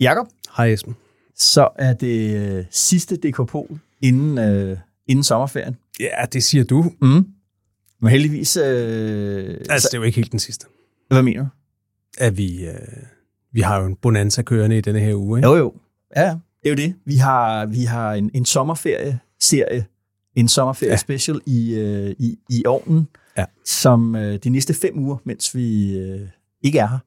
[0.00, 0.26] Jakob,
[0.56, 0.96] Hej Esben.
[1.34, 5.76] så er det øh, sidste DK-pol inden, øh, inden sommerferien.
[6.00, 6.92] Ja, det siger du.
[7.02, 7.26] Mm.
[8.00, 8.56] Men heldigvis...
[8.56, 10.66] Øh, Altså, det er jo ikke helt den sidste.
[11.10, 11.48] Hvad mener du?
[12.18, 12.74] At vi, øh,
[13.52, 15.48] vi har jo en bonanza kørende i denne her uge, ikke?
[15.48, 15.74] Jo, jo.
[16.16, 16.28] Ja,
[16.62, 16.94] det er jo det.
[17.04, 19.86] Vi har, vi har en, en sommerferie-serie,
[20.36, 20.96] en sommerferie Ja.
[20.96, 23.08] special i, øh, i, i ovnen,
[23.38, 23.44] Ja.
[23.64, 26.28] som øh, de næste fem uger, mens vi øh,
[26.62, 26.98] ikke er her,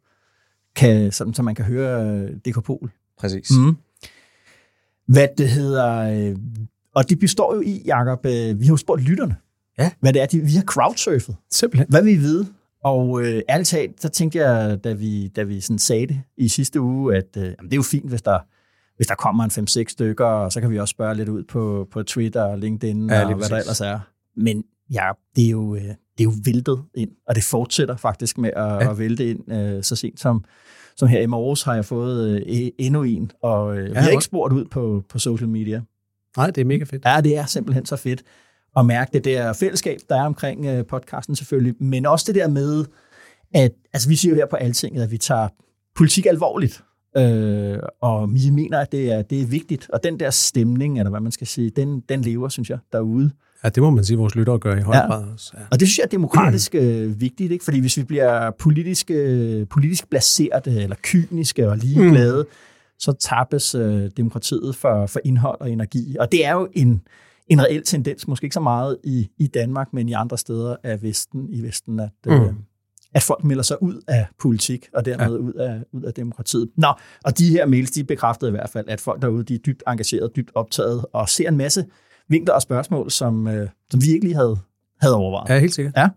[0.76, 2.92] kan, sådan, så man kan høre øh, DK-pol.
[3.20, 3.52] Præcis.
[3.58, 3.76] Mm.
[5.08, 5.98] Hvad det hedder...
[6.32, 6.36] Øh,
[6.96, 9.36] og det består jo i, Jacob, øh, vi har jo spurgt lytterne,
[9.80, 9.92] Ja.
[10.00, 11.36] hvad det er, de, vi har crowdsurfet.
[11.52, 11.88] Simpelthen.
[11.90, 12.48] Hvad vil I vide?
[12.84, 16.48] Og øh, ærligt talt, så tænkte jeg, da vi, da vi sådan sagde det i
[16.48, 18.40] sidste uge, at øh, jamen, det er jo fint, hvis der,
[18.96, 19.52] hvis der kommer en
[19.84, 23.10] 5-6 stykker, og så kan vi også spørge lidt ud på, på Twitter og LinkedIn
[23.10, 23.52] Ja, og hvad der præcis.
[23.66, 24.00] ellers er.
[24.38, 25.82] Men ja, det er jo, øh,
[26.18, 28.74] det er jo væltet ind, og det fortsætter faktisk med at, Ja.
[28.74, 28.92] ja.
[28.92, 30.44] at vælte ind øh, så sent som,
[30.98, 34.10] som her i morges har jeg fået øh, e- endnu en, og øh, vi har
[34.10, 35.82] ikke spurgt ud på, på social media.
[36.38, 37.06] Nej, det er mega fedt.
[37.06, 38.24] Ja, det er simpelthen så fedt
[38.78, 42.48] at mærke det der fællesskab, der er omkring øh, podcasten selvfølgelig, men også det der
[42.48, 42.86] med,
[43.54, 45.48] at altså, vi siger jo her på Altinget, at vi tager
[45.96, 46.84] politik alvorligt,
[47.18, 51.10] øh, og vi mener, at det er, det er vigtigt, og den der stemning, eller
[51.10, 53.32] hvad man skal sige, den, den lever, synes jeg, derude.
[53.64, 55.06] Ja, det må man sige, vores lyttere gør i høj Ja.
[55.08, 55.52] grad også.
[55.58, 55.64] Ja.
[55.72, 57.64] Og det synes jeg er demokratisk øh, vigtigt, ikke?
[57.66, 62.56] fordi hvis vi bliver politisk, øh, politisk blaseret eller kyniske og ligeglade, mm.
[63.00, 66.16] så tabes øh, demokratiet for, for indhold og energi.
[66.20, 67.02] Og det er jo en,
[67.48, 71.02] en reel tendens, måske ikke så meget i, i Danmark, men i andre steder af
[71.04, 72.56] Vesten, i Vesten, at, øh, Mm.
[73.14, 75.38] at folk melder sig ud af politik, og dermed ja.
[75.38, 76.70] ud, af, ud af demokratiet.
[76.78, 76.94] Nå,
[77.24, 79.84] og de her mails, de bekræftede i hvert fald, at folk derude, de er dybt
[79.88, 81.86] engageret, dybt optaget, og ser en masse
[82.32, 84.58] vinkler og spørgsmål, som, øh, som vi ikke lige havde,
[85.02, 85.50] havde overvejet.
[85.50, 85.94] ja, helt sikkert.
[85.98, 86.08] Ja.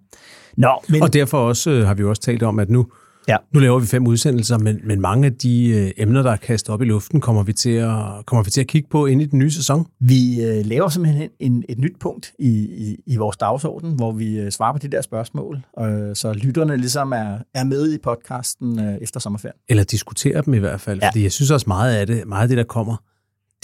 [0.56, 2.86] Nå, men Og derfor også øh, har vi også talt om, at nu,
[3.28, 3.36] Ja.
[3.54, 6.70] nu laver vi fem udsendelser, men, men mange af de øh, emner, der er kastet
[6.70, 9.24] op i luften, kommer vi til at, kommer vi til at kigge på ind i
[9.24, 9.86] den nye sæson.
[10.00, 14.38] vi øh, laver simpelthen en, et nyt punkt i, i, i vores dagsorden, hvor vi
[14.38, 18.78] øh, svarer på de der spørgsmål, øh, så lytterne ligesom er, er med i podcasten
[18.80, 19.56] øh, efter sommerferien.
[19.68, 21.00] Eller diskutere dem i hvert fald.
[21.02, 21.08] Ja.
[21.08, 22.96] Fordi jeg synes også meget af det, meget af det, der kommer,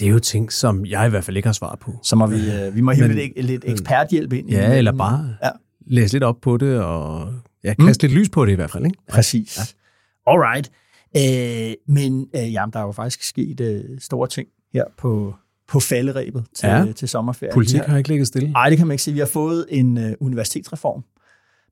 [0.00, 1.98] det er jo ting, som jeg i hvert fald ikke har svar på.
[2.02, 4.50] Så må vi, øh, vi må hive lidt, lidt eksperthjælp ind.
[4.50, 5.48] Ja, eller bare Ja,
[5.86, 7.32] læse lidt op på det, og
[7.64, 8.12] ja, kaste mm.
[8.12, 8.84] lidt lys på det i hvert fald.
[8.86, 8.98] Ikke?
[9.10, 9.58] præcis.
[9.58, 10.32] Ja.
[10.32, 10.70] Alright.
[11.16, 15.34] Øh, men øh, jamen, der er jo faktisk sket øh, store ting her på,
[15.68, 16.92] på falderæbet til, Ja.
[16.96, 17.54] til sommerferien.
[17.54, 18.50] Politik har- har ikke ligget stille.
[18.50, 19.14] Nej, det kan man ikke sige.
[19.14, 21.04] Vi har fået en øh, universitetsreform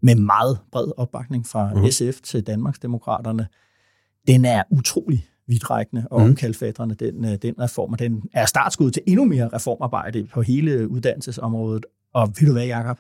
[0.03, 1.91] med meget bred opbakning fra mm.
[1.91, 3.47] SF til Danmarksdemokraterne.
[4.27, 6.31] Den er utrolig vidtrækkende og Mhm.
[6.31, 7.93] omkalfatrende, den, øh, den reform.
[7.93, 11.87] Og den er startskud til endnu mere reformarbejde på hele uddannelsesområdet.
[12.15, 12.99] Og ved du hvad, Jacob?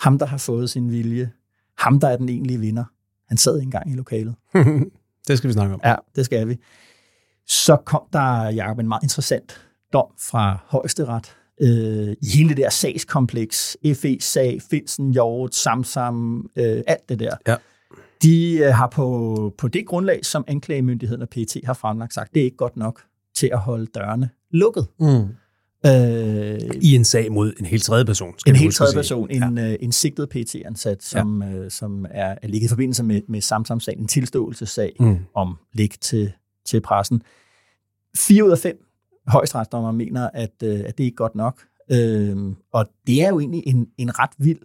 [0.00, 1.30] Ham, der har fået sin vilje,
[1.78, 2.84] ham, der er den egentlige vinder,
[3.28, 4.34] han sad ikke engang i lokalet.
[5.28, 5.80] det skal vi snakke om.
[5.84, 6.56] Ja, det skal vi.
[7.46, 9.60] Så kom der, Jacob, en meget interessant
[9.92, 13.76] dom fra højesteret øh, i hele det der sagskompleks.
[13.94, 17.36] FE-sag, Finsen, Hjort, Samsam, øh, alt det der.
[17.46, 17.56] Ja.
[18.22, 22.40] De øh, har på, på det grundlag, som anklagemyndigheden og PT har fremlagt, sagt, det
[22.40, 23.02] er ikke godt nok
[23.36, 24.86] til at holde dørene lukket.
[25.00, 25.28] Mm.
[25.86, 28.34] Øh, I en sag mod en helt tredje person.
[28.38, 28.98] Skal en helt tredje sige.
[28.98, 29.76] person, en, ja.
[29.80, 31.48] en sigtet PT-ansat, som, ja.
[31.48, 35.18] øh, som er, er ligget i forbindelse med, med Samsam-sagen, en tilståelsessag Mm.
[35.34, 36.32] om læg til,
[36.66, 37.22] til pressen.
[38.18, 38.86] Fire ud af fem
[39.26, 41.62] højesteretsdommer mener, at, øh, at det er ikke godt nok.
[41.92, 44.58] Øhm, og det er jo egentlig en, en ret vild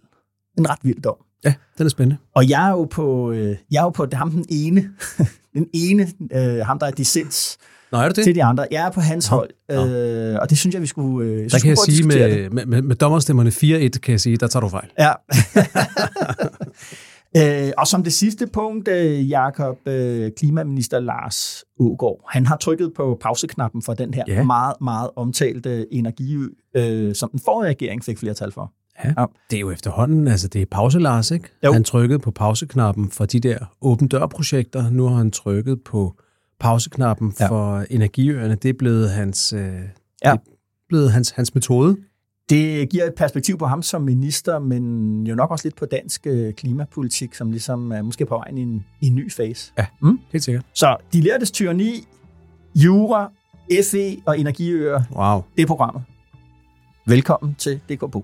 [0.58, 1.16] en ret vild dom.
[1.44, 2.16] Ja, den er spændende.
[2.34, 4.90] Og jeg er jo på, øh, jeg er jo på det ham den ene,
[5.54, 7.58] den ene, øh, ham der er dissens
[7.92, 8.24] Nå, er det det?
[8.24, 8.66] til de andre.
[8.70, 11.48] Jeg er på hans Nå, hold, øh, og det synes jeg, vi skulle, øh, Der
[11.48, 14.60] skulle kan jeg sige, med, med, med, med dommerstemmerne 4-1, kan jeg sige, der tager
[14.60, 14.88] du fejl.
[14.98, 15.12] Ja.
[17.66, 22.92] øh, og som det sidste punkt, øh, Jakob, øh, klimaminister Lars Ågaard, han har trykket
[22.96, 24.42] på pauseknappen for den her Ja.
[24.44, 26.46] meget, meget omtalte energiø,
[26.76, 28.72] øh, som den forrige regering fik flertal for.
[29.04, 29.12] Ja.
[29.18, 29.24] Ja.
[29.50, 31.48] Det er jo efterhånden, altså det er pause Lars, ikke?
[31.64, 31.72] Jo.
[31.72, 34.90] Han trykkede på pauseknappen for de der åben dør-projekter.
[34.90, 36.14] Nu har han trykket på
[36.60, 37.48] pauseknappen Ja.
[37.48, 38.54] for energiøerne.
[38.54, 39.60] Det er blevet hans, øh,
[40.24, 40.32] Ja.
[40.32, 40.40] det
[40.88, 41.96] blevet hans, hans metode.
[42.50, 46.26] Det giver et perspektiv på ham som minister, men jo nok også lidt på dansk
[46.26, 49.72] øh, klimapolitik, som ligesom er måske på vej i en, i en ny fase.
[49.78, 50.18] Ja, mm?
[50.32, 50.64] helt sikkert.
[50.74, 52.06] Så de lærtes tyranni,
[52.74, 53.30] jura,
[53.90, 55.42] FE og energiøer, wow.
[55.56, 56.02] det er programmet.
[57.06, 58.16] Velkommen til DKP.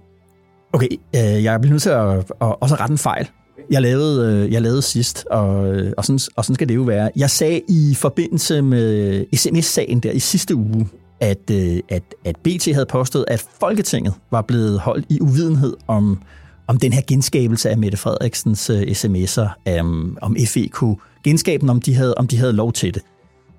[0.75, 3.29] Okay, øh, jeg bliver nødt til at, at, at også rette en fejl.
[3.71, 6.83] Jeg lavede, øh, jeg lavede sidst, og, øh, og, sådan, og sådan skal det jo
[6.83, 7.11] være.
[7.17, 10.89] Jeg sagde i forbindelse med sms-sagen der i sidste uge,
[11.21, 16.23] at, øh, at, at BT havde påstået, at Folketinget var blevet holdt i uvidenhed om,
[16.67, 21.69] om den her genskabelse af Mette Frederiksens sms'er, um, øhm, om FE kunne genskabe dem,
[21.69, 23.03] om de, havde, om de havde lov til det.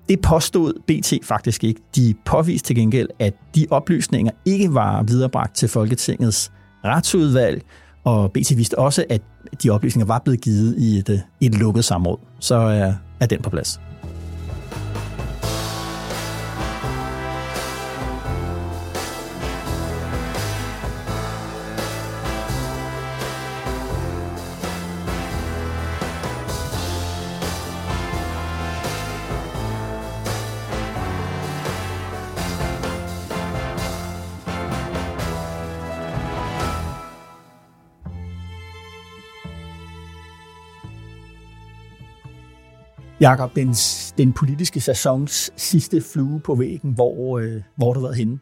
[0.08, 1.80] Det påstod BT faktisk ikke.
[1.96, 6.50] De påviste til gengæld, at de oplysninger ikke var viderebragt til Folketingets
[6.86, 7.62] retsudvalg,
[8.04, 9.22] og BT vidste også, at
[9.62, 12.18] de oplysninger var blevet givet i et, øh, et lukket samråd.
[12.40, 13.80] Så er, er den på plads.
[43.20, 43.72] Jakob, den,
[44.18, 48.38] den politiske sæsons sidste flue på væggen, hvor, øh, hvor du har været henne?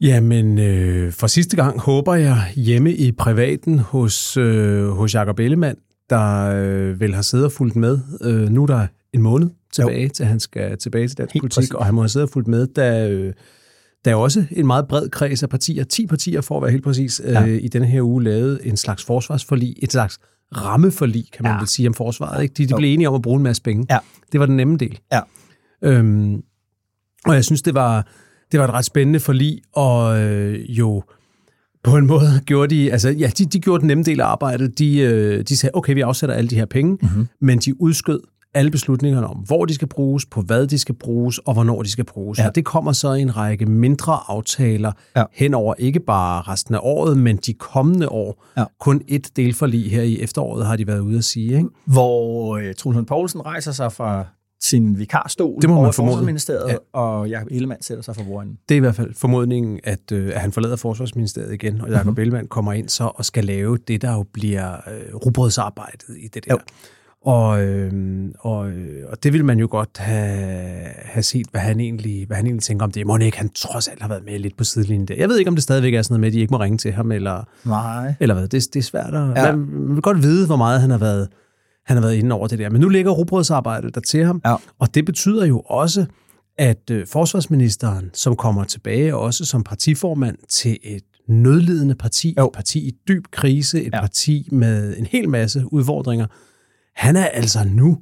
[0.00, 5.78] Jamen, øh, for sidste gang håber jeg hjemme i privaten hos, øh, hos Jakob Ellemann,
[6.10, 7.98] der øh, vel har siddet og fulgt med.
[8.22, 10.08] Øh, nu er der en måned tilbage, jo.
[10.08, 11.70] til han skal tilbage til dansk Helt politik, præcis.
[11.70, 13.08] og han må have siddet og fulgt med, da...
[13.08, 13.32] Øh,
[14.04, 16.84] der er også en meget bred kreds af partier, 10 partier for at være helt
[16.84, 17.46] præcis, ja.
[17.46, 20.18] øh, i denne her uge lavet en slags forsvarsforlig, et slags
[20.56, 21.58] rammeforlig, kan man ja.
[21.58, 22.42] vel sige, om forsvaret.
[22.42, 22.54] Ikke?
[22.54, 23.86] De, de blev enige om at bruge en masse penge.
[23.90, 23.98] Ja.
[24.32, 24.98] Det var den nemme del.
[25.12, 25.20] Ja.
[25.82, 26.42] Øhm,
[27.26, 28.06] og jeg synes, det var,
[28.52, 31.02] det var et ret spændende forlig, og øh, jo
[31.84, 34.78] på en måde gjorde de, altså ja, de, de gjorde den nemme del af arbejdet.
[34.78, 37.28] De, øh, de sagde, okay, vi afsætter alle de her penge, mm-hmm.
[37.40, 38.20] men de udskød
[38.54, 41.90] alle beslutningerne om, hvor de skal bruges, på hvad de skal bruges, og hvornår de
[41.90, 42.38] skal bruges.
[42.38, 42.46] Ja.
[42.46, 45.24] Og det kommer så i en række mindre aftaler ja.
[45.32, 48.44] hen over ikke bare resten af året, men de kommende år.
[48.56, 48.64] Ja.
[48.80, 51.56] Kun et delforlig her i efteråret har de været ude at sige.
[51.56, 51.68] Ikke?
[51.84, 54.26] Hvor uh, Trulund Poulsen rejser sig fra
[54.64, 57.00] sin vikarstol det må over Forsvarsministeriet, ja.
[57.00, 58.58] og Jacob Ellemann sætter sig for bordenden.
[58.68, 62.06] Det er i hvert fald formodningen, at, øh, at han forlader Forsvarsministeriet igen, og Jacob
[62.06, 62.20] mm-hmm.
[62.20, 66.44] Ellemann kommer ind så og skal lave det, der jo bliver øh, rubrødsarbejdet i det
[66.44, 66.52] der.
[66.52, 66.58] Jo.
[67.24, 67.92] Og, øh,
[68.38, 68.58] og,
[69.08, 72.62] og det vil man jo godt have, have set, hvad han, egentlig, hvad han egentlig
[72.62, 73.06] tænker om det.
[73.06, 75.14] Må ikke han trods alt har været med lidt på sidelinjen der.
[75.14, 76.78] Jeg ved ikke, om det stadigvæk er sådan noget med, at de ikke må ringe
[76.78, 78.14] til ham, eller, Nej.
[78.20, 78.48] eller hvad.
[78.48, 79.28] Det, det er svært at...
[79.36, 79.56] Ja.
[79.56, 81.28] Man, man vil godt vide, hvor meget han har været,
[81.86, 82.70] han har været inde over det der.
[82.70, 84.54] Men nu ligger rugbrødsarbejdet der til ham, ja.
[84.78, 86.06] og det betyder jo også,
[86.58, 92.46] at øh, forsvarsministeren, som kommer tilbage også som partiformand til et nødlidende parti, jo.
[92.46, 94.00] et parti i dyb krise, et ja.
[94.00, 96.26] parti med en hel masse udfordringer,
[96.96, 97.98] han er altså nu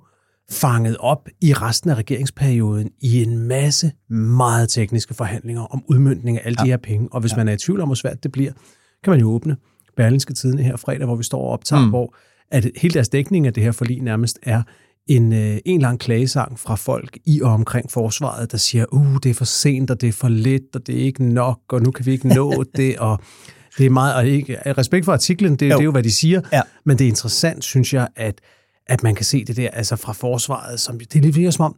[0.50, 6.42] fanget op i resten af regeringsperioden i en masse meget tekniske forhandlinger om udmyndning af
[6.44, 6.64] alle ja.
[6.64, 7.08] de her penge.
[7.12, 7.36] Og hvis ja.
[7.36, 8.52] man er i tvivl om, hvor svært det bliver,
[9.04, 9.56] kan man jo åbne
[9.96, 11.88] Berlingske Tidene her fredag, hvor vi står og optager, mm.
[11.88, 12.14] hvor
[12.50, 14.62] at hele deres dækning af det her forlig nærmest er
[15.06, 19.30] en, øh, en lang klagesang fra folk i og omkring forsvaret, der siger, uh, det
[19.30, 21.90] er for sent, og det er for lidt, og det er ikke nok, og nu
[21.90, 23.20] kan vi ikke nå det, og
[23.78, 26.40] det er meget, og ikke, respekt for artiklen, det, det er jo, hvad de siger,
[26.52, 26.60] ja.
[26.84, 28.40] men det er interessant, synes jeg, at
[28.86, 30.80] at man kan se det der altså fra forsvaret.
[30.80, 31.76] Som, det virker som om,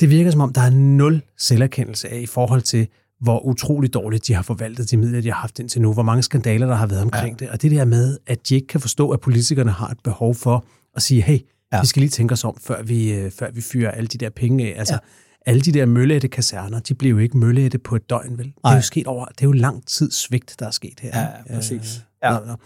[0.00, 2.88] det virker som om, der er nul selverkendelse af i forhold til,
[3.20, 6.22] hvor utroligt dårligt de har forvaltet de midler, de har haft indtil nu, hvor mange
[6.22, 7.44] skandaler, der har været omkring ja.
[7.44, 7.52] det.
[7.52, 10.64] Og det der med, at de ikke kan forstå, at politikerne har et behov for
[10.94, 11.38] at sige, hey,
[11.72, 11.80] ja.
[11.80, 14.30] vi skal lige tænke os om, før vi, øh, før vi fyrer alle de der
[14.30, 14.78] penge af.
[14.78, 14.98] Altså, ja.
[15.46, 18.46] Alle de der mølleætte kaserner, de bliver jo ikke mølleætte på et døgn, vel?
[18.46, 21.20] Det er jo sket over, det er jo lang tid svigt, der er sket her.
[21.20, 22.04] Ja, præcis.
[22.22, 22.30] Ja.
[22.30, 22.56] Nå, nå.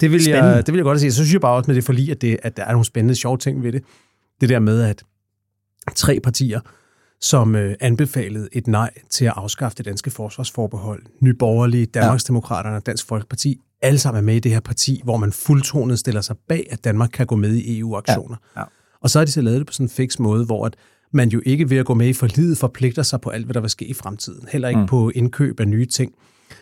[0.00, 1.12] Det, vil jeg, det vil jeg godt sige.
[1.12, 3.14] Så synes jeg bare også med det forlig, at, det, at der er nogle spændende,
[3.14, 3.82] sjove ting ved det.
[4.40, 5.02] Det der med, at
[5.94, 6.60] tre partier,
[7.20, 13.06] som øh, anbefalede et nej til at afskaffe det danske forsvarsforbehold, Nyborgerlige, Danmarksdemokraterne og Dansk
[13.06, 16.66] Folkeparti, alle sammen er med i det her parti, hvor man fuldtonet stiller sig bag,
[16.70, 18.36] at Danmark kan gå med i EU-aktioner.
[18.56, 18.60] Ja.
[18.60, 18.66] Ja.
[19.00, 20.76] Og så har de så lavet det på sådan en fix måde, hvor at
[21.14, 23.60] man jo ikke ved at gå med i forlidet forpligter sig på alt, hvad der
[23.60, 24.48] vil ske i fremtiden.
[24.52, 24.86] Heller ikke mm.
[24.86, 26.12] på indkøb af nye ting.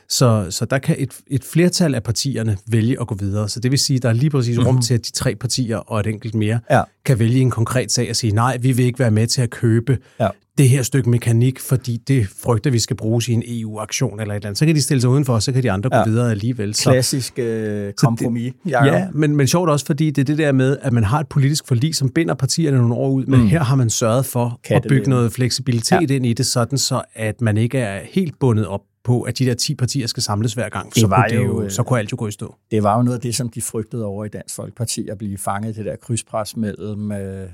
[0.08, 3.49] Så, så der kan et, et flertal af partierne vælge at gå videre.
[3.49, 4.82] Så det vil sige, at der er lige præcis rum mm-hmm.
[4.82, 6.82] til, at de tre partier og et enkelt mere ja.
[7.04, 9.50] kan vælge en konkret sag og sige, nej, vi vil ikke være med til at
[9.50, 10.28] købe ja.
[10.58, 14.37] det her stykke mekanik, fordi det frygter, vi skal bruges i en EU-aktion eller et
[14.37, 14.58] eller andet.
[14.58, 16.02] Så kan de stille sig udenfor, og så kan de andre ja.
[16.02, 16.75] gå videre alligevel.
[16.75, 18.52] Så, Klassisk øh, kompromis.
[18.64, 21.20] Det, ja, men, men sjovt også, fordi det er det der med, at man har
[21.20, 23.46] et politisk forlig, som binder partierne nogle år ud, men mm.
[23.46, 26.16] her har man sørget for at bygge noget fleksibilitet ja.
[26.16, 29.47] ind i det, sådan så at man ikke er helt bundet op på, at de
[29.47, 32.12] der 10 partier skal samles hver gang, det så, kunne det jo, så kunne alt
[32.12, 32.54] jo gå i stå.
[32.71, 35.38] Det var jo noget af det, som de frygtede over i Dansk Folkeparti, at blive
[35.38, 37.49] fanget i det der krydspres mellem øh,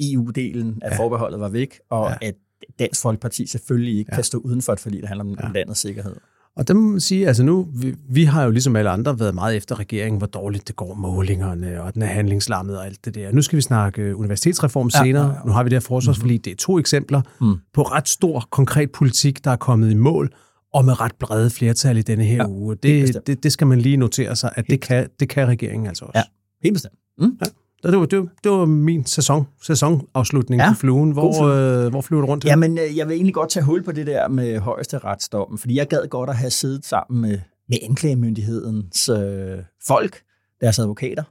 [0.00, 0.98] EU-delen af ja.
[0.98, 2.28] forbeholdet var væk, og ja.
[2.28, 2.34] at
[2.78, 4.14] Dansk Folkeparti selvfølgelig ikke ja.
[4.14, 5.48] kan stå uden for et forlig, der handler om ja.
[5.54, 6.16] landets sikkerhed.
[6.56, 9.34] Og det må man sige, altså nu, vi, vi har jo ligesom alle andre været
[9.34, 13.14] meget efter regeringen, hvor dårligt det går målingerne, og den er handlingslammet og alt det
[13.14, 13.32] der.
[13.32, 15.26] Nu skal vi snakke universitetsreform ja, senere.
[15.26, 15.38] Ja, ja.
[15.44, 16.34] Nu har vi det her forsvarsforlig.
[16.34, 16.42] Mm-hmm.
[16.42, 17.56] Det er to eksempler mm.
[17.74, 20.32] på ret stor, konkret politik, der er kommet i mål,
[20.72, 22.76] og med ret brede flertal i denne her ja, uge.
[22.76, 26.04] Det, det, det skal man lige notere sig, at det kan, det kan regeringen altså
[26.04, 26.18] også.
[26.18, 26.22] Ja,
[26.62, 26.94] helt bestemt.
[27.18, 27.38] Mm.
[27.40, 27.46] Ja.
[27.90, 31.10] Det var, det, det var min sæson, sæsonafslutning ja, på fluen.
[31.10, 32.48] Hvor, øh, hvor flyver du rundt til?
[32.48, 35.76] Jamen, øh, jeg vil egentlig godt tage hul på det der med højeste retsdommen, fordi
[35.76, 37.38] jeg gad godt at have siddet sammen med,
[37.68, 40.22] med anklagemyndighedens øh, folk,
[40.60, 41.22] deres advokater,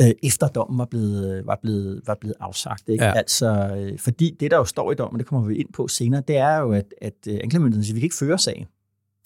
[0.00, 2.88] øh, efter dommen var blevet, var blevet, var blevet afsagt.
[2.88, 3.04] Ikke?
[3.04, 3.12] Ja.
[3.12, 6.22] Altså, øh, fordi det, der jo står i dommen, det kommer vi ind på senere,
[6.28, 8.66] det er jo, at, at øh, anklagemyndigheden siger, at vi kan ikke føre sagen,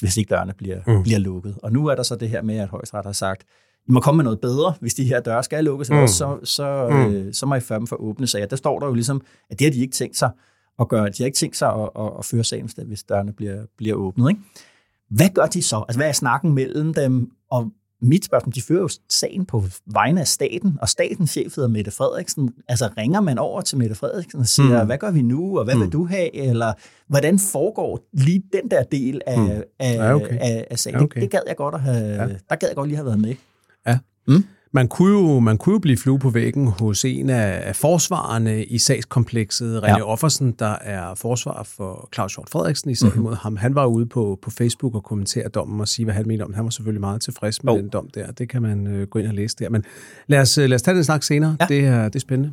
[0.00, 1.02] hvis ikke dørene bliver, mm.
[1.02, 1.56] bliver lukket.
[1.62, 3.44] Og nu er der så det her med, at højesteret har sagt,
[3.88, 6.06] i må komme med noget bedre, hvis de her døre skal lukkes, mm.
[6.06, 6.96] så, så, mm.
[6.96, 8.26] øh, så må I føre dem for åbne.
[8.34, 10.30] Ja, der står der jo ligesom, at det har de ikke tænkt sig
[10.80, 11.08] at gøre.
[11.08, 14.30] De har ikke tænkt sig at, at, at føre sagen, hvis dørene bliver, bliver åbnet.
[14.30, 14.40] Ikke?
[15.10, 15.84] Hvad gør de så?
[15.88, 17.30] Altså, hvad er snakken mellem dem?
[17.50, 17.70] Og
[18.02, 21.90] mit spørgsmål, de fører jo sagen på vegne af staten, og statens chef hedder Mette
[21.90, 22.50] Frederiksen.
[22.68, 24.86] Altså ringer man over til Mette Frederiksen og siger, mm.
[24.86, 25.80] hvad gør vi nu, og hvad mm.
[25.80, 26.34] vil du have?
[26.36, 26.72] Eller
[27.08, 29.62] hvordan foregår lige den der del af, mm.
[29.78, 30.38] af, ja, okay.
[30.40, 31.00] af, af sagen?
[31.00, 31.20] Okay.
[31.20, 32.28] Det gad jeg godt at have, ja.
[32.48, 33.34] der gad jeg godt lige have været med.
[33.86, 33.98] Ja.
[34.28, 34.44] Mm.
[34.72, 38.78] Man kunne, jo, man kunne jo blive flue på væggen hos en af, forsvarerne i
[38.78, 40.02] sagskomplekset, René ja.
[40.02, 43.24] Offersen, der er forsvar for Claus Hjort Frederiksen i sagen mm-hmm.
[43.24, 43.56] mod ham.
[43.56, 46.54] Han var ude på, på Facebook og kommentere dommen og sige, hvad han mener om.
[46.54, 47.78] Han var selvfølgelig meget tilfreds med oh.
[47.78, 48.32] den dom der.
[48.32, 49.68] Det kan man øh, gå ind og læse der.
[49.68, 49.84] Men
[50.26, 51.56] lad os, lad os tage den snak senere.
[51.60, 51.66] Ja.
[51.66, 52.52] Det, er, det er spændende.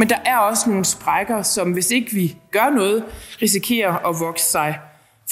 [0.00, 3.04] Men der er også nogle sprækker, som hvis ikke vi gør noget,
[3.42, 4.78] risikerer at vokse sig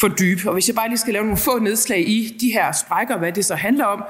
[0.00, 0.48] for dybe.
[0.48, 3.32] Og hvis jeg bare lige skal lave nogle få nedslag i de her sprækker, hvad
[3.32, 4.04] det så handler om,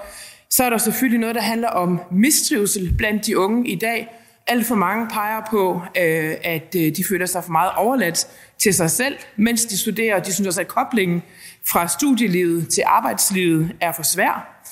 [0.50, 4.08] så er der selvfølgelig noget, der handler om mistrivsel blandt de unge i dag.
[4.46, 8.26] Alt for mange peger på, øh, at øh, de føler sig for meget overladt
[8.58, 10.20] til sig selv, mens de studerer.
[10.20, 11.22] De synes også, at koblingen
[11.66, 14.62] fra studielivet til arbejdslivet er for svær.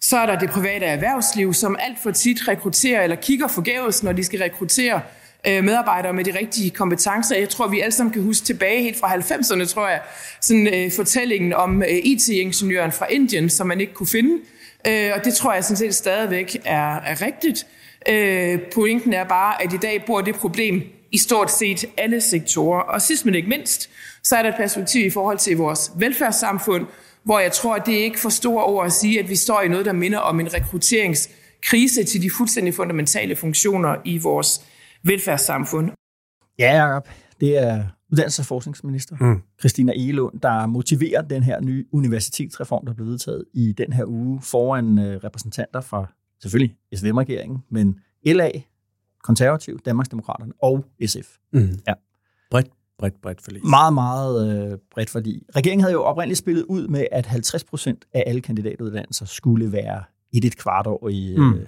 [0.00, 4.12] Så er der det private erhvervsliv, som alt for tit rekrutterer eller kigger forgæves, når
[4.12, 5.00] de skal rekruttere
[5.46, 7.36] øh, medarbejdere med de rigtige kompetencer.
[7.36, 10.00] Jeg tror, vi alle sammen kan huske tilbage helt fra 90'erne, tror jeg,
[10.40, 14.38] sådan øh, fortællingen om øh, IT-ingeniøren fra Indien, som man ikke kunne finde.
[14.86, 17.66] Øh, og det tror jeg sådan set stadigvæk er, er rigtigt.
[18.08, 20.82] Øh, pointen er bare, at i dag bor det problem
[21.12, 22.80] i stort set alle sektorer.
[22.80, 23.90] Og sidst men ikke mindst,
[24.22, 26.86] så er der et perspektiv i forhold til vores velfærdssamfund,
[27.24, 29.60] hvor jeg tror, at det er ikke for store ord at sige, at vi står
[29.62, 34.60] i noget, der minder om en rekrutteringskrise til de fuldstændig fundamentale funktioner i vores
[35.04, 35.90] velfærdssamfund.
[36.58, 37.08] Ja, Jacob.
[37.40, 39.42] Det er uddannelses- og forskningsminister, mm.
[39.60, 44.40] Christina Egelund, der motiverer den her nye universitetsreform, der blev vedtaget i den her uge
[44.42, 48.50] foran øh, repræsentanter fra selvfølgelig SVM-regeringen, men LA,
[49.22, 51.36] Konservativ, Danmarksdemokraterne og SF.
[51.52, 51.78] Mm.
[51.88, 51.92] Ja.
[52.50, 53.66] Bredt, bredt, bredt forlig.
[53.66, 58.04] Meget, meget øh, bredt fordi regeringen havde jo oprindeligt spillet ud med, at 50 procent
[58.14, 60.02] af alle kandidatuddannelser skulle være
[60.32, 61.54] et et kvart år i, mm.
[61.54, 61.66] øh,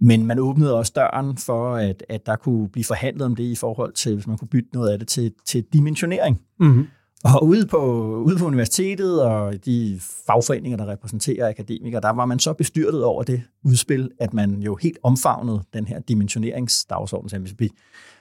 [0.00, 3.54] men man åbnede også døren for, at, at der kunne blive forhandlet om det i
[3.54, 6.40] forhold til, hvis man kunne bytte noget af det til, til dimensionering.
[6.60, 6.86] Mm-hmm.
[7.24, 7.78] Og ude på,
[8.26, 13.22] ude på universitetet og de fagforeninger, der repræsenterer akademikere, der var man så bestyrtet over
[13.22, 17.48] det udspil, at man jo helt omfavnede den her dimensioneringsdagsorden.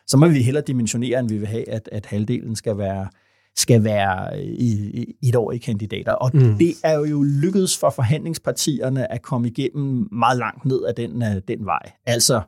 [0.07, 3.07] Så må vi hellere dimensionere, end vi vil have, at, at halvdelen skal være
[3.55, 6.11] skal være i, i et år i kandidater.
[6.11, 6.57] Og mm.
[6.57, 11.41] det er jo lykkedes for forhandlingspartierne at komme igennem meget langt ned ad den, uh,
[11.47, 11.91] den vej.
[12.05, 12.41] Altså,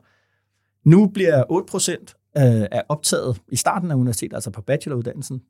[0.84, 5.42] nu bliver 8 procent uh, af optaget i starten af universitetet, altså på bacheloruddannelsen,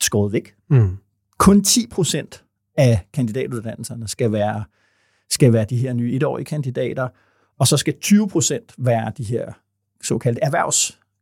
[0.00, 0.54] skåret væk.
[0.70, 0.96] Mm.
[1.38, 2.44] Kun 10 procent
[2.76, 4.64] af kandidatuddannelserne skal være,
[5.30, 7.08] skal være de her nye etårige kandidater,
[7.58, 9.52] Og så skal 20 procent være de her
[10.02, 10.44] såkaldte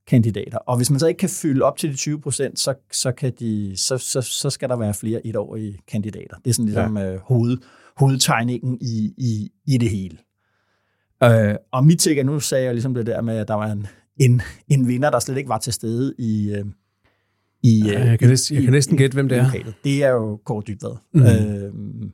[0.07, 0.59] erhvervskandidater.
[0.59, 3.33] Og hvis man så ikke kan fylde op til de 20 procent, så, så, kan
[3.41, 6.37] de, så, så, så skal der være flere etårige kandidater.
[6.45, 7.13] Det er sådan ligesom ja.
[7.13, 7.59] øh, hoved,
[7.97, 10.19] hovedtegningen i, i, i det hele.
[11.25, 13.87] Øh, og mit take nu sagde jeg ligesom det der med, at der var en,
[14.21, 16.51] en, en vinder, der slet ikke var til stede i...
[16.51, 16.65] Øh,
[17.63, 19.51] i, ja, jeg, kan næsten, jeg kan næsten gætte, hvem det er.
[19.85, 20.97] Det er jo Kåre Dybvad.
[21.13, 21.23] Mm.
[21.23, 22.11] Øh,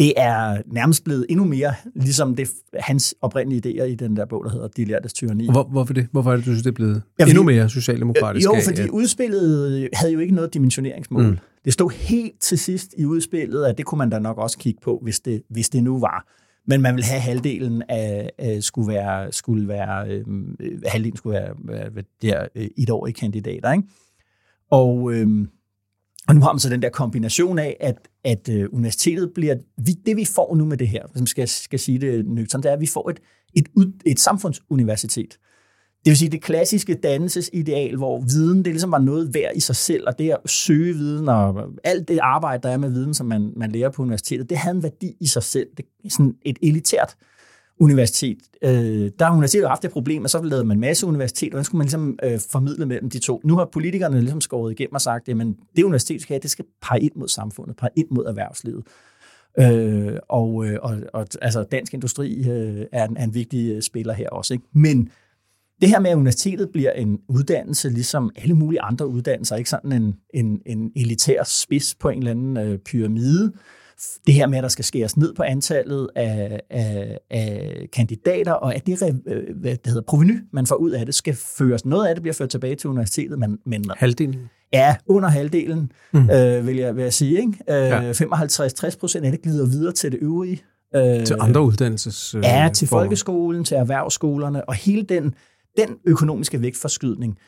[0.00, 4.44] det er nærmest blevet endnu mere, ligesom det, hans oprindelige idéer i den der bog,
[4.44, 5.50] der hedder De lærtes tyranni.
[5.50, 6.06] Hvor, hvorfor det?
[6.12, 8.44] Hvorfor er det, du synes, det er blevet ja, fordi, endnu mere socialdemokratisk?
[8.44, 8.88] Jo, fordi at...
[8.88, 11.26] udspillet havde jo ikke noget dimensioneringsmål.
[11.26, 11.38] Mm.
[11.64, 14.80] Det stod helt til sidst i udspillet, at det kunne man da nok også kigge
[14.82, 16.26] på, hvis det, hvis det nu var.
[16.66, 20.24] Men man vil have halvdelen af, af skulle være, skulle være øh,
[20.86, 23.84] halvdelen skulle være, være der øh, etårige kandidater, ikke?
[24.70, 25.46] Og, øh,
[26.30, 29.54] og nu har man så den der kombination af, at, at øh, universitetet bliver...
[29.76, 32.70] Vi, det vi får nu med det her, som skal, skal sige det nøgternt, det
[32.70, 33.20] er, at vi får et,
[33.54, 33.66] et,
[34.06, 35.38] et samfundsuniversitet.
[36.04, 39.76] Det vil sige det klassiske dannelsesideal, hvor viden det ligesom var noget værd i sig
[39.76, 43.26] selv, og det at søge viden og alt det arbejde, der er med viden, som
[43.26, 45.68] man, man lærer på universitetet, det havde en værdi i sig selv.
[45.76, 47.16] Det er sådan et elitært
[47.80, 48.38] universitet.
[48.62, 51.68] Øh, der har universitetet haft det problem, og så lavede man masse universitet, og så
[51.68, 53.40] skulle man ligesom øh, formidle mellem de to.
[53.44, 55.36] Nu har politikerne ligesom skåret igennem og sagt, at
[55.76, 58.84] det universitet skal have, det skal pege ind mod samfundet, pege ind mod erhvervslivet.
[59.58, 63.82] Øh, og, øh, og, og altså dansk industri øh, er, en, er en vigtig øh,
[63.82, 64.54] spiller her også.
[64.54, 64.66] Ikke?
[64.72, 65.10] Men
[65.80, 69.92] det her med, at universitetet bliver en uddannelse, ligesom alle mulige andre uddannelser, ikke sådan
[69.92, 73.52] en, en, en elitær spids på en eller anden øh, pyramide,
[74.26, 78.74] det her med, at der skal skæres ned på antallet af, af, af kandidater, og
[78.74, 81.84] at det, øh, hvad det hedder, proveny, man får ud af det, skal føres.
[81.84, 84.50] Noget af det bliver ført tilbage til universitetet, men, men halvdelen?
[84.72, 86.30] Ja, under halvdelen, mm.
[86.30, 87.38] øh, vil, jeg, vil jeg sige.
[87.38, 87.52] Ikke?
[87.68, 88.12] Øh, ja.
[88.12, 90.62] 55-60 procent af det glider videre til det øvrige.
[90.96, 92.34] Øh, til andre uddannelses...
[92.34, 95.34] Øh, ja, til folkeskolen, til erhvervsskolerne, og hele den,
[95.76, 97.38] den økonomiske vægtforskydning,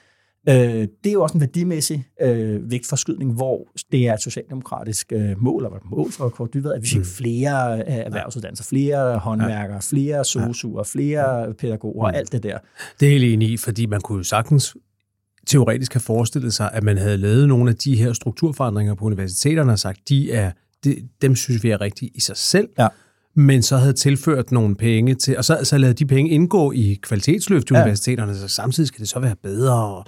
[0.48, 5.42] Øh, det er jo også en værdimæssig øh, vægtforskydning, hvor det er et socialdemokratisk øh,
[5.42, 7.04] mål, eller mål for Kort Dybvad, at vi ser mm.
[7.04, 12.16] flere øh, erhvervsuddannelser, flere håndværkere, flere sosuer, flere pædagoger og mm.
[12.16, 12.58] alt det der.
[13.00, 14.76] Det er helt enig i, fordi man kunne jo sagtens
[15.46, 19.72] teoretisk have forestillet sig, at man havde lavet nogle af de her strukturforandringer på universiteterne
[19.72, 20.50] og sagt, de er,
[20.84, 22.88] de, dem synes vi er rigtige i sig selv, ja.
[23.36, 26.98] men så havde tilført nogle penge til, og så, så lavet de penge indgå i
[27.02, 27.82] kvalitetsløft til ja.
[27.82, 30.04] universiteterne, så samtidig skal det så være bedre, og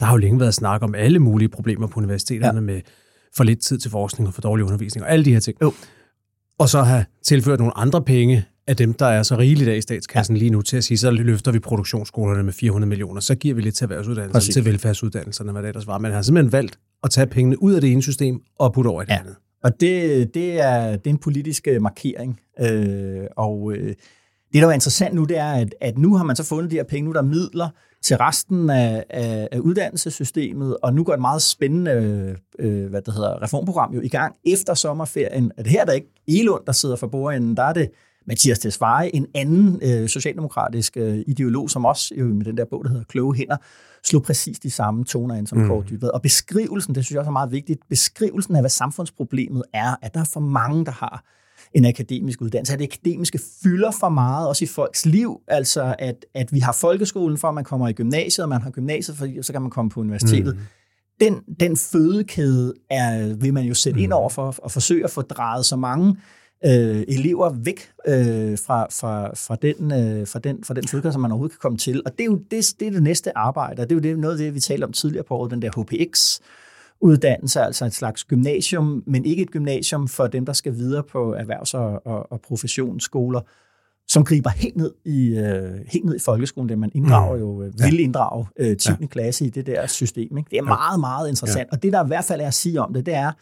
[0.00, 2.60] der har jo længe været snak om alle mulige problemer på universiteterne ja.
[2.60, 2.80] med
[3.36, 5.56] for lidt tid til forskning og for dårlig undervisning og alle de her ting.
[5.62, 5.72] Jo.
[6.58, 9.80] Og så have tilført nogle andre penge af dem, der er så rigeligt af i
[9.80, 10.38] statskassen ja.
[10.38, 13.60] lige nu, til at sige, så løfter vi produktionsskolerne med 400 millioner, så giver vi
[13.60, 15.98] lidt til erhvervsuddannelserne, til velfærdsuddannelserne, hvad det ellers var.
[15.98, 19.02] Men har simpelthen valgt at tage pengene ud af det ene system og putte over
[19.02, 19.18] i det ja.
[19.18, 19.36] andet.
[19.64, 22.40] Og det, det, er, det er en politisk øh, markering.
[22.60, 23.94] Øh, og øh,
[24.52, 26.76] det, der er interessant nu, det er, at, at nu har man så fundet de
[26.76, 27.68] her penge, nu der er midler,
[28.06, 33.14] til resten af, af, af uddannelsessystemet, og nu går et meget spændende øh, hvad det
[33.14, 35.52] hedder, reformprogram jo i gang efter sommerferien.
[35.56, 37.90] At her er der ikke Elund, der sidder for bordenden, der er det
[38.26, 42.84] Mathias Tesfaye, en anden øh, socialdemokratisk øh, ideolog, som også jo med den der bog,
[42.84, 43.56] der hedder Kloge Hænder,
[44.04, 45.68] slog præcis de samme toner ind som mm.
[45.68, 46.10] Kåre Dybvad.
[46.10, 50.14] Og beskrivelsen, det synes jeg også er meget vigtigt, beskrivelsen af, hvad samfundsproblemet er, at
[50.14, 51.24] der er for mange, der har
[51.74, 52.72] en akademisk uddannelse.
[52.72, 55.40] At det akademiske fylder for meget også i folks liv.
[55.48, 58.70] Altså, at, at vi har folkeskolen for, at man kommer i gymnasiet, og man har
[58.70, 60.56] gymnasiet, for så kan man komme på universitetet.
[60.56, 60.60] Mm.
[61.20, 64.04] Den, den fødekæde er, vil man jo sætte mm.
[64.04, 66.16] ind over for at forsøge at få drejet så mange
[66.64, 71.22] øh, elever væk øh, fra, fra, fra, den, øh, fra, den, fra den fødekæde, som
[71.22, 72.02] man overhovedet kan komme til.
[72.06, 74.18] Og det er jo det, det, er det næste arbejde, og det er jo det,
[74.18, 76.40] noget af det, vi talte om tidligere på året, den der HPX,
[77.00, 81.34] uddannelse, altså et slags gymnasium, men ikke et gymnasium for dem, der skal videre på
[81.34, 83.40] erhvervs- og, og, og professionsskoler,
[84.08, 87.40] som griber helt ned i, øh, helt ned i folkeskolen, der man inddrager mm.
[87.40, 88.90] jo, øh, vil inddrage øh, 10.
[89.00, 89.06] Ja.
[89.06, 90.38] klasse i det der system.
[90.38, 90.50] Ikke?
[90.50, 91.68] Det er meget, meget interessant.
[91.72, 91.76] Ja.
[91.76, 93.32] Og det, der i hvert fald er at sige om det, det er,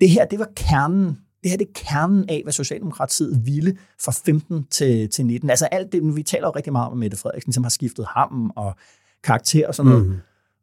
[0.00, 4.12] det her, det var kernen det her det er kernen af, hvad Socialdemokratiet ville fra
[4.12, 5.50] 15 til, til 19.
[5.50, 8.52] Altså alt det, vi taler jo rigtig meget om Mette Frederiksen, som har skiftet ham
[8.56, 8.74] og
[9.24, 10.06] karakter og sådan noget.
[10.06, 10.16] Mm.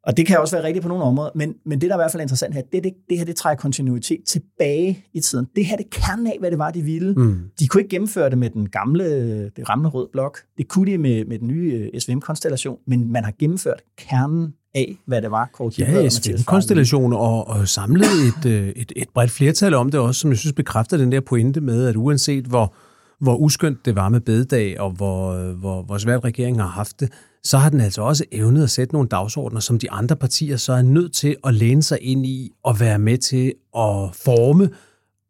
[0.07, 2.01] Og det kan også være rigtigt på nogle områder, men, men det, der er i
[2.01, 5.47] hvert fald interessant her, det, det, det her, det trækker kontinuitet tilbage i tiden.
[5.55, 7.13] Det her, det kan af, hvad det var, de ville.
[7.13, 7.39] Mm.
[7.59, 9.05] De kunne ikke gennemføre det med den gamle,
[9.43, 10.39] det ramle rød blok.
[10.57, 14.97] Det kunne de med, med den nye øh, SVM-konstellation, men man har gennemført kernen af,
[15.05, 19.73] hvad det var, Kort Ja, SVM-konstellation og, og samlet et, øh, et, et bredt flertal
[19.73, 22.75] om det også, som jeg synes bekræfter den der pointe med, at uanset hvor,
[23.19, 27.09] hvor uskyndt det var med bededag, og hvor, hvor, hvor svært regeringen har haft det,
[27.43, 30.73] så har den altså også evnet at sætte nogle dagsordner, som de andre partier så
[30.73, 34.69] er nødt til at læne sig ind i og være med til at forme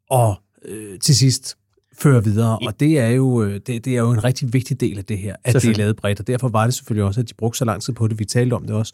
[0.10, 1.58] og øh, til sidst
[1.97, 4.97] fører videre, og det er, jo, øh, det, det er jo en rigtig vigtig del
[4.97, 7.30] af det her, at det er lavet bredt, og derfor var det selvfølgelig også, at
[7.30, 8.19] de brugte så lang tid på det.
[8.19, 8.93] Vi talte om det også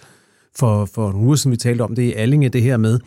[0.55, 2.99] for, for nogle uger siden, vi talte om det i Allinge, det her med,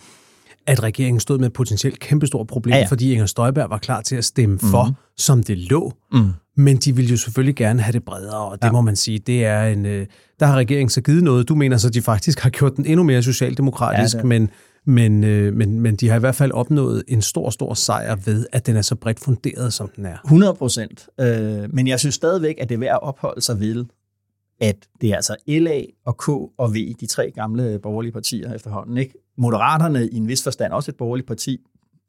[0.66, 2.86] at regeringen stod med et potentielt kæmpestort problem, ja, ja.
[2.86, 4.68] fordi Inger Støjberg var klar til at stemme mm.
[4.70, 5.92] for, som det lå.
[6.12, 6.32] Mm.
[6.56, 8.72] Men de ville jo selvfølgelig gerne have det bredere, og det ja.
[8.72, 9.86] må man sige, det er en...
[9.86, 10.06] Øh,
[10.40, 11.48] der har regeringen så givet noget.
[11.48, 14.50] Du mener så, at de faktisk har gjort den endnu mere socialdemokratisk, ja, men,
[14.86, 18.46] men, øh, men, men de har i hvert fald opnået en stor, stor sejr ved,
[18.52, 20.16] at den er så bredt funderet, som den er.
[20.24, 21.08] 100 procent.
[21.20, 23.84] Øh, men jeg synes stadigvæk, at det er værd at opholde sig ved,
[24.60, 28.96] at det er altså LA og K og V, de tre gamle borgerlige partier efterhånden,
[28.96, 29.14] ikke?
[29.38, 31.60] Moderaterne i en vis forstand også et borgerligt parti,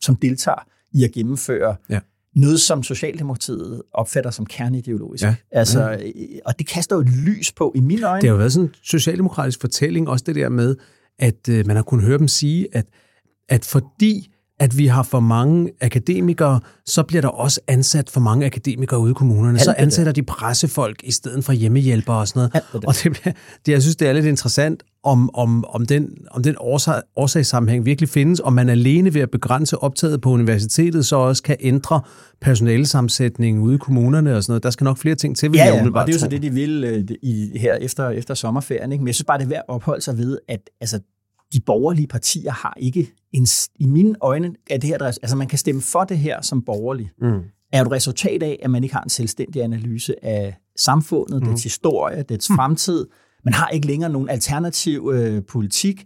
[0.02, 2.00] som deltager i at gennemføre ja.
[2.36, 5.24] noget, som Socialdemokratiet opfatter som kerneideologisk.
[5.24, 5.36] Ja.
[5.52, 6.00] Altså, ja.
[6.46, 8.22] Og det kaster jo et lys på, i mine øjne.
[8.22, 10.76] Det har jo været sådan en socialdemokratisk fortælling, også det der med,
[11.20, 12.86] at øh, man har kunnet høre dem sige, at,
[13.50, 18.46] at fordi at vi har for mange akademikere, så bliver der også ansat for mange
[18.46, 19.60] akademikere ude i kommunerne.
[19.60, 20.28] Alt så ansætter det.
[20.28, 22.56] de pressefolk i stedet for hjemmehjælpere og sådan noget.
[22.56, 22.86] Alt det.
[22.86, 23.36] Og det,
[23.66, 27.86] det, jeg synes, det er lidt interessant, om, om, om den, om den årsag, årsagssammenhæng
[27.86, 32.02] virkelig findes, om man alene ved at begrænse optaget på universitetet, så også kan ændre
[32.42, 34.64] personalesammensætningen ude i kommunerne og sådan noget.
[34.64, 36.42] Der skal nok flere ting til, vil ja, ja, og det er jo så det,
[36.42, 38.92] de vil øh, i, her efter, efter sommerferien.
[38.92, 39.02] Ikke?
[39.02, 41.00] Men jeg synes bare, det er værd at opholde sig ved, at altså,
[41.54, 45.58] de borgerlige partier har ikke en, i mine øjne, er det her, altså man kan
[45.60, 47.42] stemme for det her som borgerlig, mm.
[47.72, 51.50] er et resultat af, at man ikke har en selvstændig analyse af samfundet, mm.
[51.50, 52.56] dets historie, dets mm.
[52.56, 53.08] fremtid.
[53.44, 56.04] Man har ikke længere nogen alternativ øh, politik,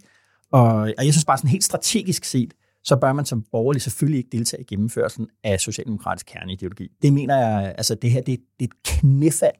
[0.52, 4.18] og, og jeg synes bare sådan helt strategisk set, så bør man som borgerlig selvfølgelig
[4.18, 6.88] ikke deltage i gennemførelsen af socialdemokratisk kerneideologi.
[7.02, 9.54] Det mener jeg, altså det her, det, det er et knæfald.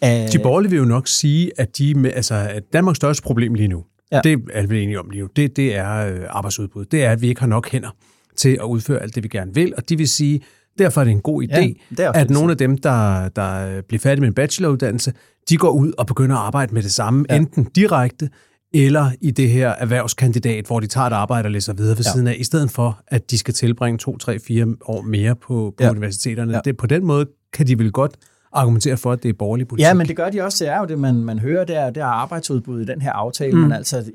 [0.00, 0.28] Af...
[0.32, 3.84] De borgerlige vil jo nok sige, at, de, altså, at Danmarks største problem lige nu,
[4.12, 4.20] Ja.
[4.24, 5.28] Det er vi enige om lige nu.
[5.36, 6.84] Det, det er øh, arbejdsudbud.
[6.84, 7.90] Det er, at vi ikke har nok hænder
[8.36, 9.74] til at udføre alt det, vi gerne vil.
[9.76, 10.40] Og de vil sige,
[10.78, 14.20] derfor er det en god idé, ja, at nogle af dem, der, der bliver færdige
[14.20, 15.12] med en bacheloruddannelse,
[15.48, 17.36] de går ud og begynder at arbejde med det samme, ja.
[17.36, 18.28] enten direkte
[18.74, 22.12] eller i det her erhvervskandidat, hvor de tager et arbejde og læser videre ved ja.
[22.12, 25.74] siden af, i stedet for, at de skal tilbringe to, tre, fire år mere på,
[25.76, 25.90] på ja.
[25.90, 26.52] universiteterne.
[26.52, 26.60] Ja.
[26.64, 28.16] Det, på den måde kan de vel godt
[28.52, 29.86] argumentere for, at det er borgerlig politik.
[29.86, 30.64] Ja, men det gør de også.
[30.64, 33.12] Det er jo det, man, man hører, det er, det er arbejdsudbud i den her
[33.12, 33.58] aftale, mm.
[33.58, 34.10] men altså,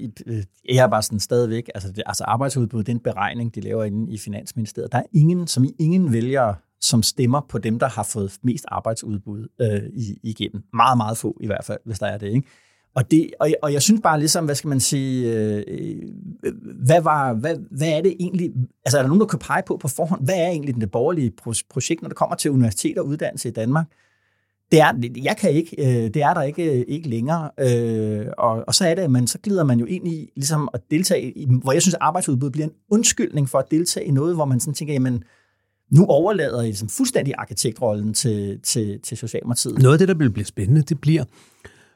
[0.70, 3.84] jeg er bare sådan stadigvæk, altså, det, altså arbejdsudbud, det er en beregning, de laver
[3.84, 4.92] inde i Finansministeriet.
[4.92, 8.66] Der er ingen, som i ingen vælger som stemmer på dem, der har fået mest
[8.68, 9.82] arbejdsudbud øh,
[10.24, 10.64] igennem.
[10.74, 12.28] Meget, meget få i hvert fald, hvis der er det.
[12.28, 12.48] Ikke?
[12.96, 15.64] Og, det, og, og jeg synes bare ligesom, hvad skal man sige, øh,
[16.86, 18.54] hvad, var, hvad, hvad er det egentlig,
[18.86, 21.32] altså er der nogen, der kan pege på på forhånd, hvad er egentlig det borgerlige
[21.70, 23.86] projekt, når det kommer til universitet og uddannelse i Danmark?
[24.74, 27.50] Det er, jeg kan ikke, øh, det er der ikke, ikke længere.
[27.60, 30.70] Øh, og, og så er det, at man, så glider man jo ind i ligesom
[30.74, 34.12] at deltage, i, hvor jeg synes, at arbejdsudbud bliver en undskyldning for at deltage i
[34.12, 35.24] noget, hvor man sådan tænker, jamen,
[35.92, 39.82] nu overlader I ligesom fuldstændig arkitektrollen til, til, til Socialdemokratiet.
[39.82, 41.24] Noget af det, der vil blive spændende, det bliver,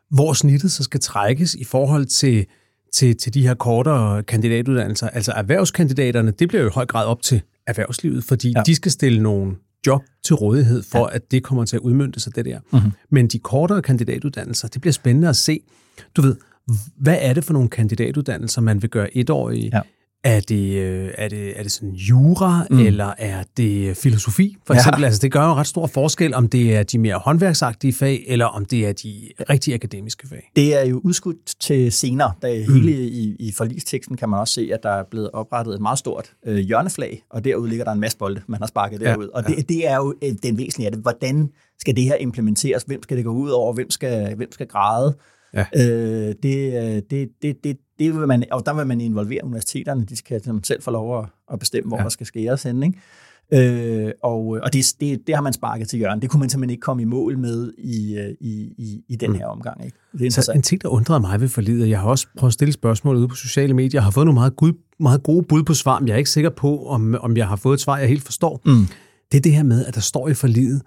[0.10, 2.46] hvor snittet så skal trækkes i forhold til,
[2.94, 5.10] til, til de her kortere kandidatuddannelser.
[5.10, 8.62] Altså erhvervskandidaterne, det bliver jo i høj grad op til erhvervslivet, fordi ja.
[8.66, 9.56] de skal stille nogle
[9.88, 11.16] job til rådighed for, ja.
[11.16, 12.60] at det kommer til at udmyndte sig, det der.
[12.72, 12.92] Mm-hmm.
[13.10, 15.60] Men de kortere kandidatuddannelser, det bliver spændende at se.
[16.16, 16.36] Du ved,
[16.98, 19.70] hvad er det for nogle kandidatuddannelser, man vil gøre etårige?
[19.74, 19.82] Ja.
[20.24, 22.80] Er det, øh, er det, er det sådan jura, mm.
[22.80, 25.02] eller er det filosofi, for eksempel?
[25.02, 25.06] Ja.
[25.06, 28.24] Altså, det gør jo en ret stor forskel, om det er de mere håndværksagtige fag,
[28.28, 30.52] eller om det er de rigtig akademiske fag.
[30.56, 32.32] Det er jo udskudt til senere.
[32.42, 32.74] Da mm.
[32.74, 36.00] hele i, i forlisteksten kan man også se, at der er blevet oprettet et meget
[36.00, 39.30] stort øh, hjørneflag, og derude ligger der en masse bolde, man har sparket derud.
[39.34, 39.38] Ja.
[39.38, 39.62] Og det, ja.
[39.62, 41.02] det er jo øh, den væsentlige af det.
[41.02, 41.50] Hvordan
[41.80, 42.84] skal det her implementeres?
[42.84, 43.74] Hvem skal det gå ud over?
[43.74, 45.16] Hvem skal, hvem skal græde?
[45.58, 45.66] Ja.
[45.76, 50.06] Øh, det, øh, det, det, det, det vil man, og der vil man involvere universiteterne.
[50.06, 52.04] De skal selv få lov at, at bestemme, hvor ja.
[52.04, 52.84] der skal skæres hen.
[52.84, 53.00] Ikke?
[53.54, 56.22] Øh, og og det, det, det har man sparket til hjørnet.
[56.22, 59.32] Det kunne man simpelthen ikke komme i mål med i, øh, i, i, i den
[59.32, 59.38] mm.
[59.38, 59.86] her omgang.
[59.86, 59.98] Ikke?
[60.18, 62.54] Det er Så en ting, der undrede mig ved forlidet, jeg har også prøvet at
[62.54, 65.64] stille spørgsmål ude på sociale medier, jeg har fået nogle meget, gode, meget gode bud
[65.64, 67.98] på svar, men jeg er ikke sikker på, om, om jeg har fået et svar,
[67.98, 68.62] jeg helt forstår.
[68.66, 68.88] Mm.
[69.32, 70.82] Det er det her med, at der står i forlidet,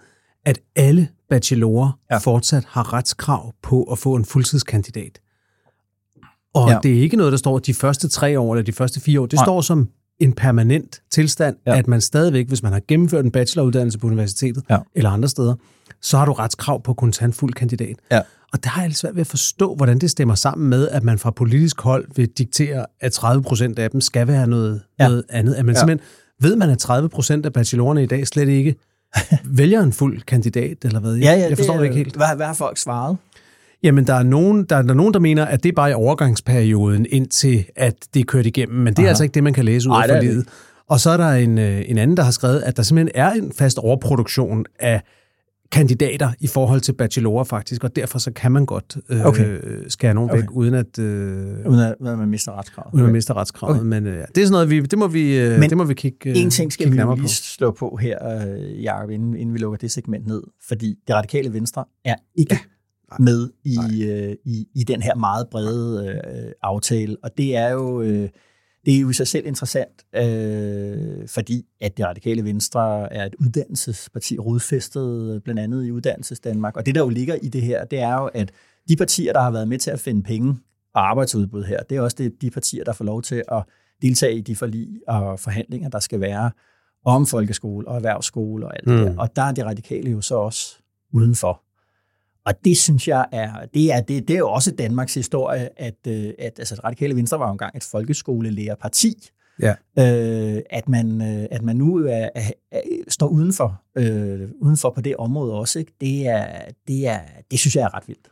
[0.45, 2.19] at alle bachelorer ja.
[2.19, 5.21] fortsat har retskrav på at få en fuldtidskandidat.
[6.55, 6.79] Og ja.
[6.83, 9.27] det er ikke noget, der står de første tre år eller de første fire år.
[9.27, 9.45] Det Nej.
[9.45, 9.89] står som
[10.19, 11.79] en permanent tilstand, ja.
[11.79, 14.79] at man stadigvæk, hvis man har gennemført en bacheloruddannelse på universitetet ja.
[14.95, 15.55] eller andre steder,
[16.03, 17.97] så har du retskrav på at kunne tage en fuld kandidat.
[18.11, 18.21] Ja.
[18.53, 21.19] Og der har jeg svært ved at forstå, hvordan det stemmer sammen med, at man
[21.19, 25.09] fra politisk hold vil diktere, at 30 procent af dem skal være noget, ja.
[25.09, 25.55] noget andet.
[25.55, 25.81] At man ja.
[25.81, 26.07] simpelthen
[26.41, 28.75] ved man, at 30 procent af bachelorerne i dag slet ikke
[29.61, 31.15] vælger en fuld kandidat, eller hvad?
[31.15, 32.17] Ja, ja, jeg forstår det, det ikke helt.
[32.17, 33.17] Hvad, hvad har folk svaret?
[33.83, 35.95] Jamen, der er, nogen, der, der er nogen, der mener, at det er bare i
[35.95, 38.79] overgangsperioden, indtil at det er kørt igennem.
[38.79, 39.09] Men det er Aha.
[39.09, 40.49] altså ikke det, man kan læse ud af forlidet.
[40.89, 43.31] Og så er der en, øh, en anden, der har skrevet, at der simpelthen er
[43.31, 45.03] en fast overproduktion af
[45.73, 49.59] kandidater i forhold til bachelorer faktisk, og derfor så kan man godt øh, okay.
[49.89, 50.41] skære nogen okay.
[50.41, 52.95] væk, uden at, øh, uden at, at man mister retskravet.
[52.95, 53.87] Uden at man mister retskravet, okay.
[53.87, 55.95] men øh, det er sådan noget, vi, det må vi, øh, Men det må vi
[55.95, 57.29] kigge øh, en ting skal vi lige på.
[57.29, 61.53] slå på her, øh, Jacob, inden, inden vi lukker det segment ned, fordi det radikale
[61.53, 62.59] venstre er ikke
[63.13, 63.17] ja.
[63.19, 68.03] med i, øh, i, i den her meget brede øh, aftale, og det er jo...
[68.03, 68.29] Øh,
[68.87, 73.35] det er jo i sig selv interessant, øh, fordi at det radikale venstre er et
[73.35, 76.77] uddannelsesparti, rodfæstet blandt andet i Uddannelses Danmark.
[76.77, 78.53] Og det, der jo ligger i det her, det er jo, at
[78.89, 80.59] de partier, der har været med til at finde penge
[80.95, 83.63] og arbejdsudbud her, det er også det, de partier, der får lov til at
[84.03, 86.51] deltage i de forlig og forhandlinger, der skal være
[87.05, 88.97] om folkeskole og erhvervsskole og alt mm.
[88.97, 89.19] det der.
[89.19, 90.77] Og der er det radikale jo så også
[91.13, 91.63] udenfor.
[92.47, 95.97] Og det synes jeg er, det er, det, det er jo også Danmarks historie, at,
[96.09, 99.15] øh, at altså, Radikale Venstre var jo engang et folkeskolelærerparti.
[99.63, 99.75] Ja.
[99.99, 105.01] Øh, at, man, øh, at man nu er, er, er, står udenfor, øh, udenfor på
[105.01, 105.93] det område også, ikke?
[106.01, 106.47] Det, er,
[106.89, 108.29] det, er, det synes jeg er ret vildt.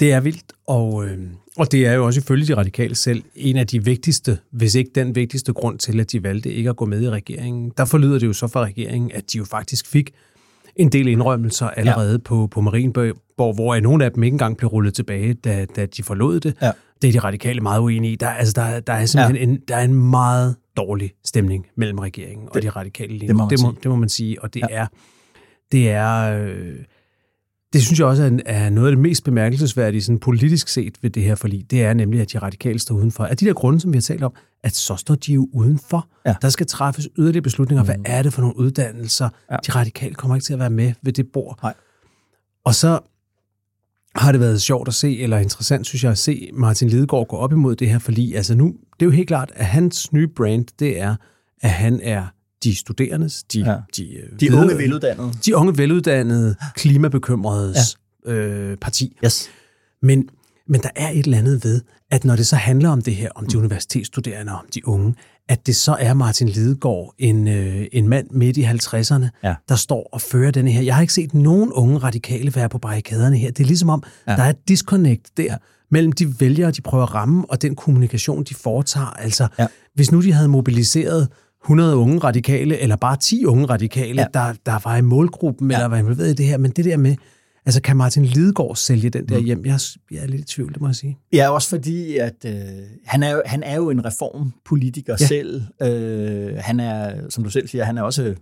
[0.00, 1.18] Det er vildt, og, øh,
[1.56, 4.90] og det er jo også ifølge de radikale selv en af de vigtigste, hvis ikke
[4.94, 7.72] den vigtigste grund til, at de valgte ikke at gå med i regeringen.
[7.76, 10.14] Der forlyder det jo så fra regeringen, at de jo faktisk fik
[10.80, 12.18] en del indrømmelser allerede ja.
[12.18, 16.02] på, på Marienborg, hvor nogle af dem ikke engang blev rullet tilbage, da, da de
[16.02, 16.56] forlod det.
[16.62, 16.70] Ja.
[17.02, 18.16] Det er de radikale meget uenige i.
[18.16, 19.54] Der, altså, der, der er simpelthen ja.
[19.54, 23.42] en, der er en meget dårlig stemning mellem regeringen det, og de radikale lige nu.
[23.42, 24.76] Det, det, må, det må man sige, og det ja.
[24.76, 24.86] er...
[25.72, 26.76] Det er øh,
[27.72, 31.22] det synes jeg også er noget af det mest bemærkelsesværdige sådan politisk set ved det
[31.22, 31.70] her forlig.
[31.70, 33.24] Det er nemlig, at de radikale står udenfor.
[33.24, 36.08] Af de der grunde, som vi har talt om, at så står de jo udenfor.
[36.26, 36.34] Ja.
[36.42, 37.82] Der skal træffes yderligere beslutninger.
[37.82, 37.86] Mm.
[37.86, 39.28] Hvad er det for nogle uddannelser?
[39.50, 39.56] Ja.
[39.66, 41.58] De radikale kommer ikke til at være med ved det bord.
[41.62, 41.74] Nej.
[42.64, 42.98] Og så
[44.14, 47.36] har det været sjovt at se, eller interessant, synes jeg, at se Martin Lidegaard gå
[47.36, 48.36] op imod det her forlig.
[48.36, 51.16] Altså nu, det er jo helt klart, at hans nye brand, det er,
[51.60, 52.26] at han er
[52.64, 53.76] de studerendes, de, ja.
[53.96, 55.32] de, øh, de ved, unge veluddannede.
[55.44, 57.74] De unge veluddannede, klimabekymrede
[58.26, 58.32] ja.
[58.32, 59.16] øh, parti.
[59.24, 59.48] Yes.
[60.02, 60.28] Men,
[60.68, 63.28] men der er et eller andet ved, at når det så handler om det her,
[63.34, 63.64] om de mm.
[63.64, 65.14] universitetsstuderende, om de unge,
[65.48, 69.54] at det så er Martin Lidegaard, en, øh, en mand midt i 50'erne, ja.
[69.68, 70.82] der står og fører denne her.
[70.82, 73.50] Jeg har ikke set nogen unge radikale være på barrikaderne her.
[73.50, 74.36] Det er ligesom om, ja.
[74.36, 75.56] der er et disconnect der
[75.90, 79.06] mellem de vælgere, de prøver at ramme, og den kommunikation, de foretager.
[79.06, 79.66] Altså, ja.
[79.94, 81.28] hvis nu de havde mobiliseret
[81.64, 84.26] 100 unge radikale, eller bare 10 unge radikale, ja.
[84.34, 85.76] der, der var i målgruppen, ja.
[85.76, 86.58] eller man ved i det her.
[86.58, 87.16] Men det der med,
[87.66, 89.44] altså kan Martin Lidegaard sælge den der mm.
[89.44, 89.66] hjem?
[89.66, 91.18] Jeg, jeg er lidt i tvivl, det må jeg sige.
[91.32, 92.52] Ja, også fordi, at øh,
[93.04, 95.26] han, er jo, han er jo en reformpolitiker ja.
[95.26, 95.62] selv.
[95.82, 98.34] Øh, han er, som du selv siger, han er også,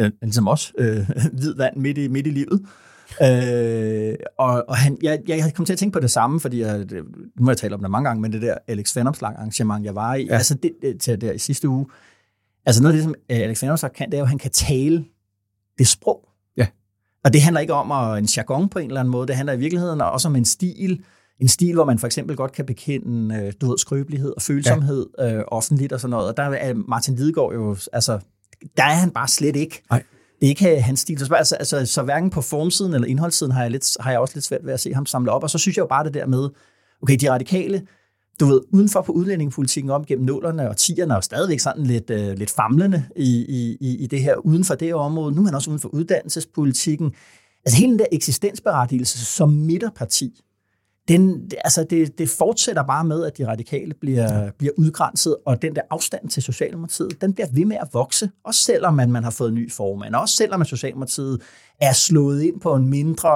[0.00, 2.60] øh, ligesom os, øh, hvid vand midt i, midt i livet.
[3.22, 6.86] Øh, og, og han, jeg, jeg kom til at tænke på det samme, fordi jeg,
[7.38, 9.94] nu har jeg talt om det mange gange, men det der Alex Vanopslag arrangement, jeg
[9.94, 10.34] var i, ja.
[10.34, 11.86] altså det, det, til der i sidste uge,
[12.66, 14.50] Altså noget af det, som øh, Alexander så kan, det er jo, at han kan
[14.50, 15.04] tale
[15.78, 16.28] det sprog.
[16.56, 16.66] Ja.
[17.24, 19.52] Og det handler ikke om at, en jargon på en eller anden måde, det handler
[19.52, 21.04] i virkeligheden også om en stil,
[21.40, 25.06] en stil, hvor man for eksempel godt kan bekende, øh, du ved, skrøbelighed og følsomhed
[25.18, 25.34] ja.
[25.34, 26.28] øh, offentligt og sådan noget.
[26.28, 28.18] Og der er Martin Lidegaard jo, altså,
[28.76, 29.82] der er han bare slet ikke.
[29.90, 30.02] Nej.
[30.40, 31.18] Det er ikke hans stil.
[31.18, 34.34] Så, altså, altså, så hverken på formsiden eller indholdssiden har jeg, lidt, har jeg også
[34.36, 35.42] lidt svært ved at se ham samle op.
[35.42, 36.48] Og så synes jeg jo bare det der med,
[37.02, 37.82] okay, de radikale,
[38.40, 42.38] du ved, udenfor på udlændingepolitikken om gennem nullerne og tierne, og stadigvæk sådan lidt, øh,
[42.38, 45.34] lidt famlende i, i, i det her, uden for det område.
[45.34, 47.12] Nu er man også uden for uddannelsespolitikken.
[47.66, 50.40] Altså hele den der eksistensberettigelse som midterparti,
[51.08, 55.76] den, altså det, det fortsætter bare med, at de radikale bliver, bliver udgrænset, og den
[55.76, 59.30] der afstand til Socialdemokratiet, den bliver ved med at vokse, også selvom man, man har
[59.30, 61.42] fået en ny formand, også selvom at Socialdemokratiet
[61.80, 63.30] er slået ind på en mindre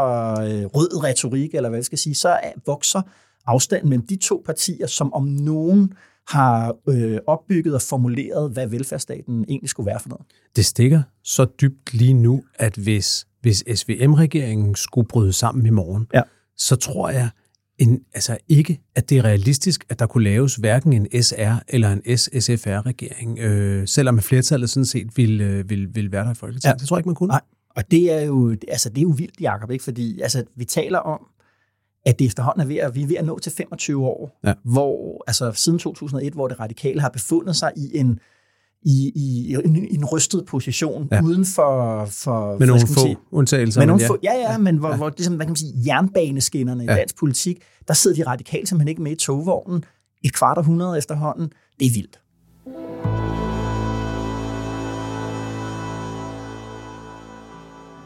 [0.48, 3.02] øh, rød retorik, eller hvad jeg skal sige, så er, vokser
[3.48, 5.92] afstanden mellem de to partier, som om nogen
[6.28, 10.26] har øh, opbygget og formuleret, hvad velfærdsstaten egentlig skulle være for noget.
[10.56, 16.06] Det stikker så dybt lige nu, at hvis, hvis SVM-regeringen skulle bryde sammen i morgen,
[16.14, 16.22] ja.
[16.56, 17.30] så tror jeg
[17.78, 21.92] en, altså ikke, at det er realistisk, at der kunne laves hverken en SR eller
[21.92, 26.74] en SSFR-regering, øh, selvom flertallet sådan set ville, øh, ville, ville være der i Folketinget.
[26.74, 26.78] Ja.
[26.78, 27.28] Det tror jeg ikke, man kunne.
[27.28, 29.84] Nej, og det er jo, altså, det er jo vildt, Jacob, ikke?
[29.84, 31.20] fordi altså, vi taler om,
[32.06, 34.54] at det efterhånden er ved at, vi er ved at nå til 25 år, ja.
[34.64, 38.20] hvor, altså siden 2001, hvor det radikale har befundet sig i en,
[38.82, 41.22] i, i, i, en, i en rystet position ja.
[41.22, 42.04] uden for...
[42.04, 43.80] for med nogle få sige, undtagelser.
[43.80, 44.08] Med nogle ja.
[44.08, 44.96] Få, ja, ja, men hvor, ja.
[44.96, 46.92] hvor ligesom, hvad kan man sige, jernbaneskinnerne ja.
[46.92, 49.84] i dansk politik, der sidder de radikale simpelthen ikke med i togvognen
[50.24, 51.50] et kvart århundrede efterhånden.
[51.80, 52.20] Det er vildt.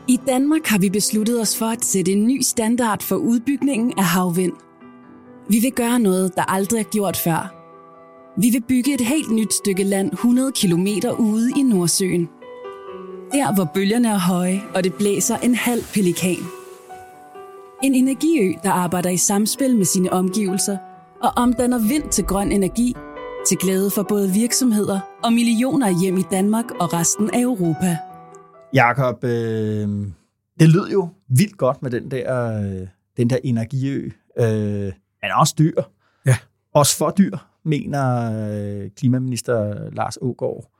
[0.08, 4.04] I Danmark har vi besluttet os for at sætte en ny standard for udbygningen af
[4.04, 4.52] havvind.
[5.48, 7.54] Vi vil gøre noget, der aldrig er gjort før.
[8.40, 10.86] Vi vil bygge et helt nyt stykke land 100 km
[11.18, 12.28] ude i Nordsøen.
[13.32, 16.38] Der, hvor bølgerne er høje, og det blæser en halv pelikan.
[17.82, 20.76] En energiø, der arbejder i samspil med sine omgivelser
[21.22, 22.94] og omdanner vind til grøn energi,
[23.48, 27.96] til glæde for både virksomheder og millioner hjem i Danmark og resten af Europa.
[28.74, 29.88] Jakob, øh,
[30.60, 34.10] det lød jo vildt godt med den der, øh, den der energiø.
[34.38, 35.82] Øh, men er også dyr.
[36.26, 36.36] Ja.
[36.74, 38.32] Også for dyr, mener
[38.84, 40.70] øh, klimaminister Lars Ågaard.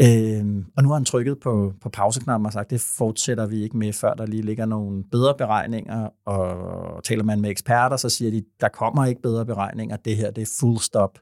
[0.00, 3.76] Øh, og nu har han trykket på, på pauseknappen og sagt, det fortsætter vi ikke
[3.76, 6.08] med, før der lige ligger nogle bedre beregninger.
[6.26, 9.96] Og taler man med eksperter, så siger de, der kommer ikke bedre beregninger.
[9.96, 11.18] Det her det er full stop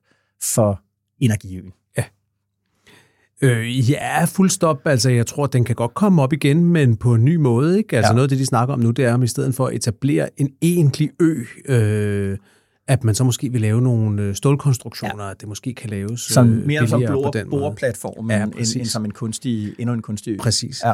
[0.55, 0.81] for
[1.21, 1.73] energiøen.
[1.97, 2.05] Ja.
[3.43, 4.87] Øh, ja, fuld stop.
[4.87, 7.79] Altså, jeg tror, den kan godt komme op igen, men på en ny måde.
[7.79, 7.97] Ikke?
[7.97, 8.15] Altså, ja.
[8.15, 10.29] noget af det, de snakker om nu, det er, om i stedet for at etablere
[10.37, 12.39] en egentlig ø, øh,
[12.89, 15.31] at man så måske vil lave nogle øh, stålkonstruktioner, ja.
[15.31, 19.05] at det måske kan laves som, øh, mere som blå, boreplatform, ja, end, end, som
[19.05, 20.37] en kunstig, endnu en kunstig ø.
[20.37, 20.83] Præcis.
[20.85, 20.93] Ja.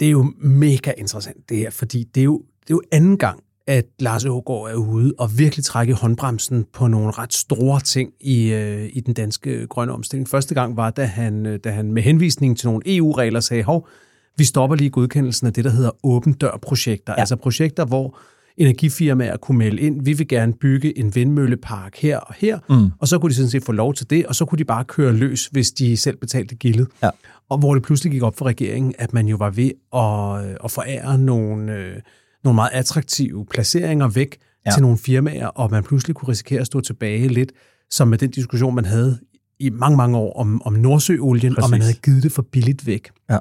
[0.00, 3.18] Det er jo mega interessant, det her, fordi det er jo, det er jo anden
[3.18, 8.10] gang, at Lars Ågaard er ude og virkelig trække håndbremsen på nogle ret store ting
[8.20, 10.28] i, øh, i den danske grønne omstilling.
[10.28, 13.88] Første gang var, da han, øh, da han med henvisning til nogle EU-regler sagde, hov,
[14.36, 17.12] vi stopper lige godkendelsen af det, der hedder åben dør-projekter.
[17.16, 17.20] Ja.
[17.20, 18.18] Altså projekter, hvor
[18.56, 22.90] energifirmaer kunne melde ind, vi vil gerne bygge en vindmøllepark her og her, mm.
[22.98, 24.84] og så kunne de sådan set få lov til det, og så kunne de bare
[24.84, 26.88] køre løs, hvis de selv betalte gildet.
[27.02, 27.10] Ja.
[27.48, 30.56] Og hvor det pludselig gik op for regeringen, at man jo var ved at, øh,
[30.64, 31.72] at forære nogle...
[31.72, 31.96] Øh,
[32.44, 34.70] nogle meget attraktive placeringer væk ja.
[34.70, 37.52] til nogle firmaer, og man pludselig kunne risikere at stå tilbage lidt,
[37.90, 39.18] som med den diskussion, man havde
[39.58, 41.64] i mange, mange år om, om Nordsøolien, Præcis.
[41.64, 43.10] og man havde givet det for billigt væk.
[43.30, 43.38] Ja.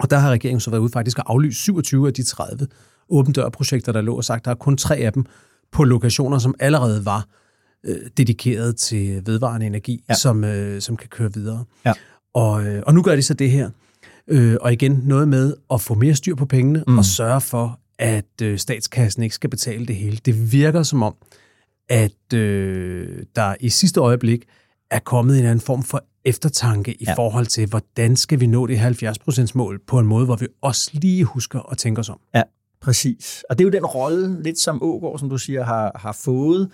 [0.00, 2.66] Og der har regeringen så været ude faktisk at aflyse 27 af de 30
[3.08, 5.24] åben dør-projekter, der lå og sagt, der er kun tre af dem
[5.72, 7.26] på lokationer, som allerede var
[7.86, 10.14] øh, dedikeret til vedvarende energi, ja.
[10.14, 11.64] som, øh, som kan køre videre.
[11.84, 11.92] Ja.
[12.34, 13.70] Og, øh, og nu gør de så det her.
[14.28, 16.98] Øh, og igen noget med at få mere styr på pengene mm.
[16.98, 20.16] og sørge for, at øh, statskassen ikke skal betale det hele.
[20.16, 21.14] Det virker som om,
[21.88, 24.44] at øh, der i sidste øjeblik
[24.90, 27.14] er kommet en anden form for eftertanke i ja.
[27.14, 30.90] forhold til, hvordan skal vi nå det 70% mål på en måde, hvor vi også
[30.92, 32.20] lige husker at tænke os om.
[32.34, 32.42] Ja,
[32.80, 33.44] præcis.
[33.50, 36.70] Og det er jo den rolle, lidt som Ågaard, som du siger, har, har fået.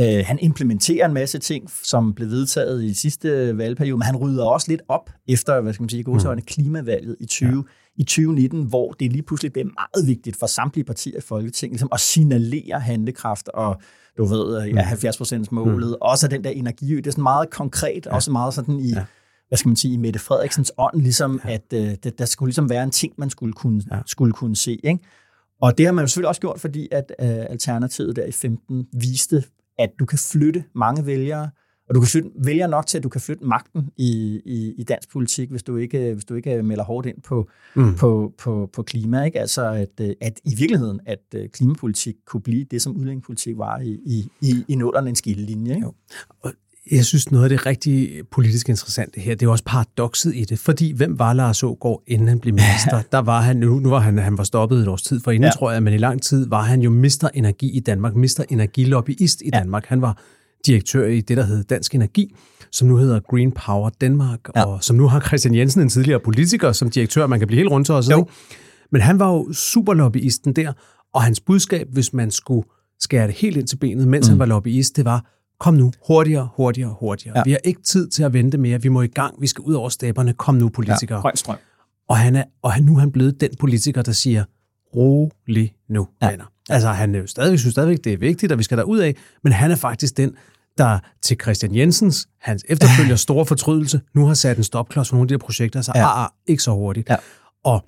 [0.00, 4.44] Uh, han implementerer en masse ting, som blev vedtaget i sidste valgperiode, men han rydder
[4.44, 6.46] også lidt op efter, hvad skal man sige, godsøjne mm.
[6.46, 7.48] klimavalget i 20.
[7.48, 7.62] Ja
[7.96, 11.88] i 2019, hvor det lige pludselig blev meget vigtigt for samtlige partier i Folketinget ligesom
[11.92, 13.80] at signalere handlekraft og
[14.18, 15.46] du ved, ja, 70 mm.
[15.50, 15.96] målet, mm.
[16.00, 18.14] også den der energi, det er sådan meget konkret, ja.
[18.14, 19.04] også meget sådan i, ja.
[19.48, 21.52] hvad skal man sige, i Mette Frederiksens ånd, ligesom ja.
[21.54, 23.98] at uh, det, der skulle ligesom være en ting, man skulle kunne, ja.
[24.06, 24.98] skulle kunne se, ikke?
[25.62, 28.86] Og det har man jo selvfølgelig også gjort, fordi at uh, Alternativet der i 15
[28.92, 29.44] viste,
[29.78, 31.50] at du kan flytte mange vælgere
[31.88, 34.82] og du kan flytte, vælge nok til, at du kan flytte magten i, i, i
[34.82, 37.94] dansk politik, hvis du ikke, hvis du ikke melder hårdt ind på, mm.
[37.94, 39.24] på, på, på klima.
[39.24, 39.40] Ikke?
[39.40, 43.98] Altså, at, at i virkeligheden, at øh, klimapolitik kunne blive det, som udlændingepolitik var i,
[44.06, 45.74] i, i, i nullerne en skillelinje.
[45.74, 45.86] Ikke?
[45.86, 45.94] Jo.
[46.40, 46.52] Og
[46.90, 50.58] jeg synes, noget af det rigtig politisk interessante her, det er også paradokset i det.
[50.58, 53.02] Fordi hvem var Lars Ågaard, inden han blev minister?
[53.12, 55.44] Der var han, nu, nu var han, han var stoppet et års tid, for inden
[55.44, 55.50] ja.
[55.50, 59.42] tror jeg, men i lang tid var han jo mister energi i Danmark, mister energilobbyist
[59.42, 59.58] i ja.
[59.58, 59.86] Danmark.
[59.86, 60.22] Han var
[60.66, 62.34] direktør i det, der hedder Dansk Energi,
[62.72, 64.64] som nu hedder Green Power Danmark, ja.
[64.64, 67.26] og som nu har Christian Jensen, en tidligere politiker, som direktør.
[67.26, 68.08] Man kan blive helt rundt til os.
[68.92, 70.72] Men han var jo superlobbyisten der,
[71.14, 72.68] og hans budskab, hvis man skulle
[73.00, 74.30] skære det helt ind til benet, mens mm.
[74.30, 75.26] han var lobbyist, det var,
[75.62, 77.38] kom nu, hurtigere, hurtigere, hurtigere.
[77.38, 77.42] Ja.
[77.44, 79.74] Vi har ikke tid til at vente mere, vi må i gang, vi skal ud
[79.74, 81.22] over stepperne, kom nu, politikere.
[81.24, 81.56] Ja, strøm.
[82.08, 84.44] Og, han er, og han, nu er han blevet den politiker, der siger,
[84.96, 86.30] rolig nu, ja.
[86.30, 86.44] venner.
[86.70, 88.98] Altså, han er jo stadig, synes stadigvæk, det er vigtigt, og vi skal der ud
[88.98, 90.34] af, men han er faktisk den,
[90.78, 95.24] der til Christian Jensens, hans efterfølger store fortrydelse, nu har sat en stopklods for nogle
[95.24, 96.00] af de her projekter, så ja.
[96.00, 97.08] ah, ah, ikke så hurtigt.
[97.08, 97.16] Ja.
[97.64, 97.84] Og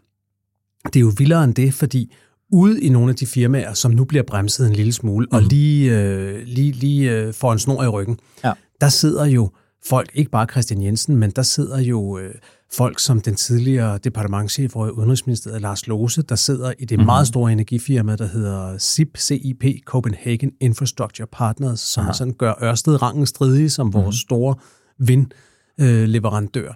[0.85, 2.15] det er jo vildere end det, fordi
[2.55, 5.37] ude i nogle af de firmaer, som nu bliver bremset en lille smule, mm.
[5.37, 8.53] og lige, øh, lige, lige øh, får en snor i ryggen, ja.
[8.81, 9.51] der sidder jo
[9.87, 12.35] folk, ikke bare Christian Jensen, men der sidder jo øh,
[12.73, 17.07] folk som den tidligere departementchef for Udenrigsministeriet, Lars Lose, der sidder i det mm-hmm.
[17.07, 22.13] meget store energifirma, der hedder CIP, CIP, Copenhagen Infrastructure Partners, som Aha.
[22.13, 24.03] sådan gør Ørsted rangen stridig som mm-hmm.
[24.03, 24.55] vores store
[24.99, 26.69] vindleverandør.
[26.69, 26.75] Øh,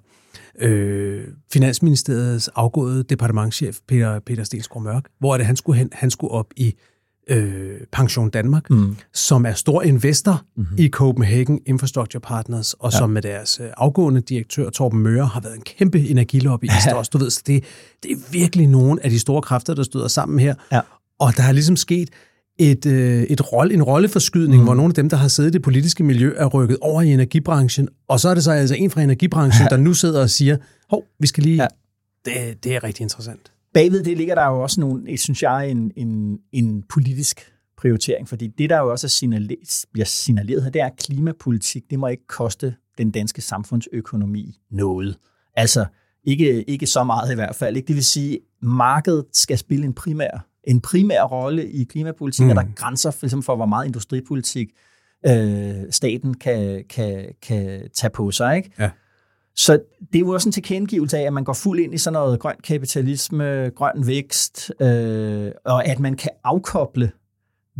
[1.52, 5.90] Finansministeriets afgåede departementchef, Peter, Peter Stensgaard Mørk, hvor er det, han skulle hen?
[5.92, 6.74] Han skulle op i
[7.28, 8.96] øh, Pension Danmark, mm.
[9.12, 10.76] som er stor investor mm-hmm.
[10.78, 12.98] i Copenhagen Infrastructure Partners, og ja.
[12.98, 16.94] som med deres øh, afgående direktør, Torben Møre, har været en kæmpe energilobby ja.
[16.94, 17.10] også.
[17.12, 17.64] Du ved, så det,
[18.02, 20.54] det er virkelig nogle af de store kræfter, der støder sammen her.
[20.72, 20.80] Ja.
[21.20, 22.10] Og der har ligesom sket
[22.58, 24.64] et, øh, et rolle, en rolleforskydning, mm.
[24.64, 27.12] hvor nogle af dem, der har siddet i det politiske miljø, er rykket over i
[27.12, 29.76] energibranchen, og så er det så altså en fra energibranchen, ja.
[29.76, 30.56] der nu sidder og siger,
[30.90, 31.62] hov, vi skal lige...
[31.62, 31.68] Ja.
[32.24, 33.52] Det, det er rigtig interessant.
[33.74, 38.46] Bagved det ligger der jo også nogle, synes jeg, en, en, en politisk prioritering, fordi
[38.46, 42.06] det, der jo også er signaleret, bliver signaleret her, det er, at klimapolitik, det må
[42.06, 45.16] ikke koste den danske samfundsøkonomi noget.
[45.54, 45.86] Altså,
[46.24, 47.76] ikke, ikke så meget i hvert fald.
[47.76, 47.86] Ikke?
[47.86, 52.50] Det vil sige, markedet skal spille en primær, en primær rolle i klimapolitik, mm.
[52.50, 54.68] og der er grænser for, ligesom for, hvor meget industripolitik
[55.26, 58.56] øh, staten kan, kan, kan tage på sig.
[58.56, 58.70] Ikke?
[58.78, 58.90] Ja.
[59.56, 59.72] Så
[60.12, 62.40] det er jo også en tilkendegivelse af, at man går fuld ind i sådan noget
[62.40, 67.10] grøn kapitalisme, grøn vækst, øh, og at man kan afkoble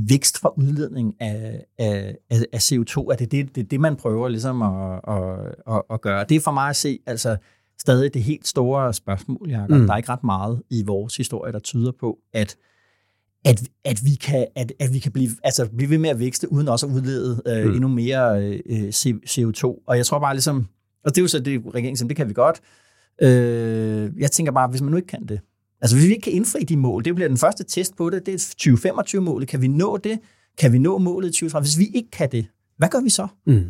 [0.09, 2.17] vækst fra udledning af, af,
[2.53, 6.01] af CO2, at det er det, det, det, man prøver ligesom at, at, at, at
[6.01, 6.25] gøre.
[6.29, 7.37] Det er for mig at se altså
[7.81, 9.71] stadig det helt store spørgsmål, Jacob.
[9.71, 9.87] Mm.
[9.87, 12.57] Der er ikke ret meget i vores historie, der tyder på, at
[13.45, 16.53] at, at, vi kan, at, at vi kan blive, altså, blive ved med at vækste,
[16.53, 17.73] uden også at udlede øh, mm.
[17.73, 18.89] endnu mere øh,
[19.27, 19.85] CO2.
[19.87, 20.67] Og jeg tror bare ligesom,
[21.05, 22.61] og det er jo så det, regeringen siger, det kan vi godt.
[23.23, 25.41] Øh, jeg tænker bare, hvis man nu ikke kan det,
[25.81, 28.27] Altså hvis vi ikke kan indfri de mål, det bliver den første test på det,
[28.27, 29.49] det er 2025-målet.
[29.49, 30.19] Kan vi nå det?
[30.59, 31.65] Kan vi nå målet i 2030?
[31.65, 33.27] Hvis vi ikke kan det, hvad gør vi så?
[33.47, 33.65] Mm.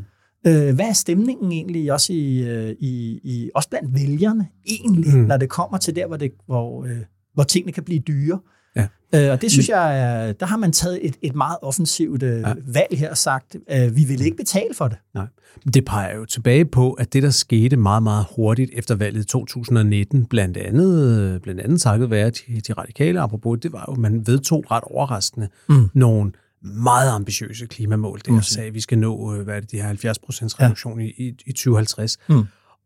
[0.47, 5.21] Øh, hvad er stemningen egentlig også, i, øh, i, i, også blandt vælgerne egentlig, mm.
[5.21, 6.99] når det kommer til der, hvor, det, hvor, øh,
[7.35, 8.41] hvor tingene kan blive dyre?
[8.79, 8.87] Ja.
[9.14, 12.41] Øh, og det synes jeg, er, der har man taget et, et meget offensivt øh,
[12.41, 12.53] ja.
[12.66, 14.99] valg her og sagt, øh, vi vil ikke betale for det.
[15.14, 15.26] Nej.
[15.74, 20.26] Det peger jo tilbage på, at det, der skete meget, meget hurtigt efter valget 2019,
[20.26, 24.64] blandt andet, blandt andet takket være de, de radikale, apropos, det var jo, man vedtog
[24.70, 25.91] ret overraskende mm.
[25.95, 28.18] nogle meget ambitiøse klimamål.
[28.18, 28.43] Det mm.
[28.43, 31.07] sagde, at vi skal nå, øh, hvad er det, de her 70 procents reduktion ja.
[31.07, 32.18] i, i 2050.
[32.29, 32.45] Mm.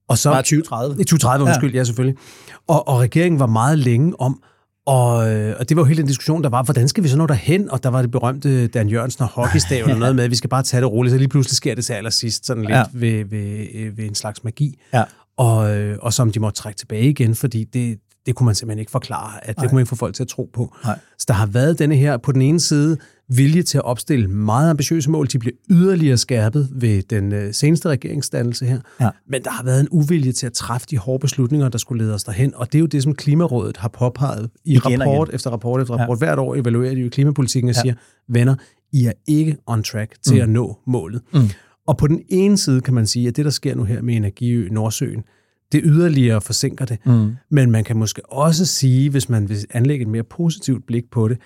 [0.09, 0.95] Og så, Bare 2030.
[1.01, 2.19] I 2030, undskyld, ja, ja selvfølgelig.
[2.67, 4.43] Og, og regeringen var meget længe om
[4.87, 7.17] og, øh, og det var jo hele den diskussion, der var, hvordan skal vi så
[7.17, 7.71] nå derhen?
[7.71, 10.51] Og der var det berømte Dan Jørgensen og hockeystaven og noget med, at vi skal
[10.51, 12.85] bare tage det roligt, så lige pludselig sker det til allersidst, sådan lidt ja.
[12.93, 14.79] ved, ved, øh, ved en slags magi.
[14.95, 15.05] Ja.
[15.37, 18.79] Og, øh, og som de måtte trække tilbage igen, fordi det, det kunne man simpelthen
[18.79, 20.77] ikke forklare, at det kunne man ikke få folk til at tro på.
[20.85, 20.99] Nej.
[21.19, 22.97] Så der har været denne her, på den ene side,
[23.29, 25.27] vilje til at opstille meget ambitiøse mål.
[25.27, 28.81] De blev yderligere skærpet ved den øh, seneste regeringsdannelse her.
[29.01, 29.09] Ja.
[29.29, 32.15] Men der har været en uvilje til at træffe de hårde beslutninger, der skulle lede
[32.15, 32.55] os derhen.
[32.55, 35.95] Og det er jo det, som Klimarådet har påpeget i igen rapport efter rapport efter
[35.95, 36.21] rapport.
[36.21, 36.27] Ja.
[36.27, 37.81] Hvert år evaluerer de jo klimapolitikken og ja.
[37.81, 37.95] siger,
[38.29, 38.55] venner,
[38.93, 40.43] I er ikke on track til mm.
[40.43, 41.23] at nå målet.
[41.35, 41.41] Mm.
[41.87, 44.17] Og på den ene side kan man sige, at det, der sker nu her med
[44.17, 45.25] Energiø Nordsøen,
[45.73, 46.99] det yderligere forsinker det.
[47.07, 47.37] Mm.
[47.51, 51.29] Men man kan måske også sige, hvis man vil anlægge et mere positivt blik på
[51.29, 51.39] det,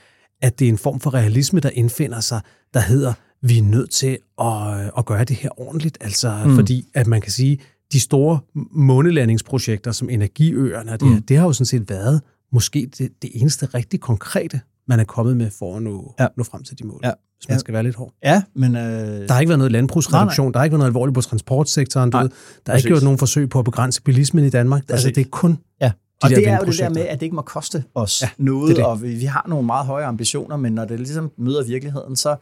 [0.43, 2.41] at det er en form for realisme, der indfinder sig,
[2.75, 3.13] der hedder,
[3.43, 5.99] vi er nødt til at, at gøre det her ordentligt.
[6.01, 6.55] Altså, mm.
[6.55, 7.59] fordi at man kan sige,
[7.93, 8.39] de store
[8.71, 11.23] månelandingsprojekter som energiøerne, det, mm.
[11.23, 12.23] det har jo sådan set været
[12.53, 16.27] måske det, det eneste rigtig konkrete, man er kommet med for at nå, ja.
[16.37, 17.01] nå frem til de mål.
[17.05, 17.59] Ja hvis man ja.
[17.59, 18.13] skal være lidt hård.
[18.25, 18.77] Ja, men...
[18.77, 19.29] Øh...
[19.29, 22.21] Der har ikke været noget landbrugsreduktion, der har ikke været noget alvorligt på transportsektoren, nej,
[22.21, 22.35] du ved.
[22.67, 24.83] der er ikke gjort nogen forsøg på at begrænse bilismen i Danmark.
[24.83, 24.93] Præcis.
[24.93, 25.93] Altså, det er kun ja.
[26.23, 28.29] og de det er jo det der med, at det ikke må koste os ja,
[28.39, 28.85] noget, det det.
[28.85, 32.37] og vi, vi har nogle meget høje ambitioner, men når det ligesom møder virkeligheden, så,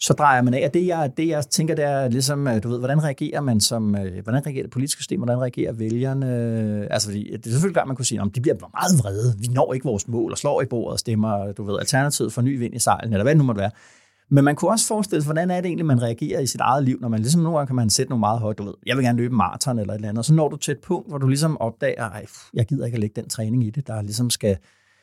[0.00, 0.66] så drejer man af.
[0.66, 3.60] Og det jeg, det, jeg tænker, det er ligesom, øh, du ved, hvordan reagerer man
[3.60, 6.26] som, øh, hvordan reagerer det politiske system, hvordan reagerer vælgerne?
[6.90, 9.46] Altså, fordi det er selvfølgelig klart, man kunne sige, at de bliver meget vrede, vi
[9.46, 12.58] når ikke vores mål, og slår i bordet og stemmer, du ved, alternativet for ny
[12.58, 13.70] vind i sejlen, eller hvad det nu måtte være.
[14.32, 16.84] Men man kunne også forestille sig, hvordan er det egentlig, man reagerer i sit eget
[16.84, 18.96] liv, når man ligesom nogle gange kan man sætte nogle meget højt, du ved, jeg
[18.96, 21.08] vil gerne løbe maraton eller et eller andet, og så når du til et punkt,
[21.08, 24.02] hvor du ligesom opdager, ej, jeg gider ikke at lægge den træning i det, der
[24.02, 24.56] ligesom skal,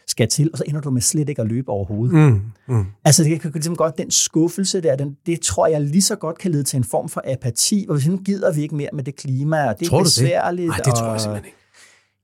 [0.08, 2.16] skal til, og så ender du med slet ikke at løbe overhovedet.
[2.16, 2.86] Mm, mm.
[3.06, 6.38] Altså det kan ligesom godt, den skuffelse der, den, det tror jeg lige så godt
[6.38, 9.04] kan lede til en form for apati, hvor vi sådan gider vi ikke mere med
[9.04, 10.68] det klima, og det er besværligt.
[10.68, 11.59] Nej, det tror jeg simpelthen ikke.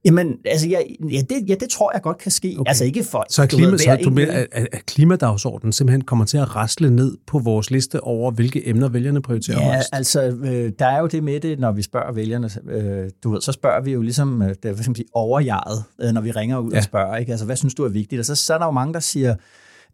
[0.05, 0.79] Jamen, altså, ja,
[1.11, 2.55] ja, det, ja, det tror jeg godt kan ske.
[2.59, 2.69] Okay.
[2.69, 3.25] Altså ikke for...
[3.29, 7.17] Så, klima, ved, så du mener, at, at klimadagsordenen simpelthen kommer til at rasle ned
[7.27, 9.89] på vores liste over, hvilke emner vælgerne prioriterer Ja, højst?
[9.93, 12.49] altså, øh, der er jo det med det, når vi spørger vælgerne.
[12.69, 16.21] Øh, du ved, så spørger vi jo ligesom, øh, det er, sige, overjaget, øh, når
[16.21, 16.77] vi ringer ud ja.
[16.77, 17.17] og spørger.
[17.17, 17.31] Ikke?
[17.31, 18.19] Altså, hvad synes du er vigtigt?
[18.19, 19.35] Og så, så er der jo mange, der siger,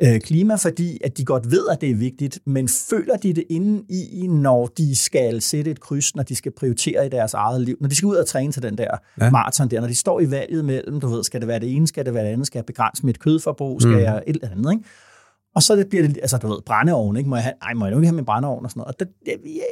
[0.03, 3.43] øh, klima, fordi at de godt ved, at det er vigtigt, men føler de det
[3.49, 7.61] inde i, når de skal sætte et kryds, når de skal prioritere i deres eget
[7.61, 9.29] liv, når de skal ud og træne til den der ja.
[9.29, 11.87] maraton der, når de står i valget mellem, du ved, skal det være det ene,
[11.87, 13.99] skal det være det andet, skal jeg begrænse mit kødforbrug, skal mm.
[13.99, 14.85] jeg et eller andet, ikke?
[15.55, 17.29] Og så det bliver det, altså du ved, brændeovn, ikke?
[17.29, 18.95] Må jeg have, ej, må jeg nu ikke have min brændeovn og sådan noget?
[18.95, 19.63] Og det, det, jeg,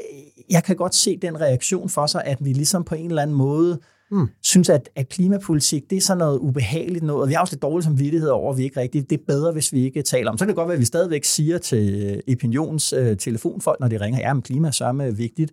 [0.49, 3.37] jeg kan godt se den reaktion for sig, at vi ligesom på en eller anden
[3.37, 3.79] måde
[4.11, 4.27] mm.
[4.43, 7.61] synes, at, at klimapolitik, det er sådan noget ubehageligt noget, og vi har også lidt
[7.61, 10.37] dårlig samvittighed over, at vi ikke rigtigt, det er bedre, hvis vi ikke taler om.
[10.37, 13.87] Så kan det godt være, at vi stadigvæk siger til øh, Opinions øh, telefonfolk, når
[13.87, 15.51] de ringer, ja, men klima er sørme vigtigt.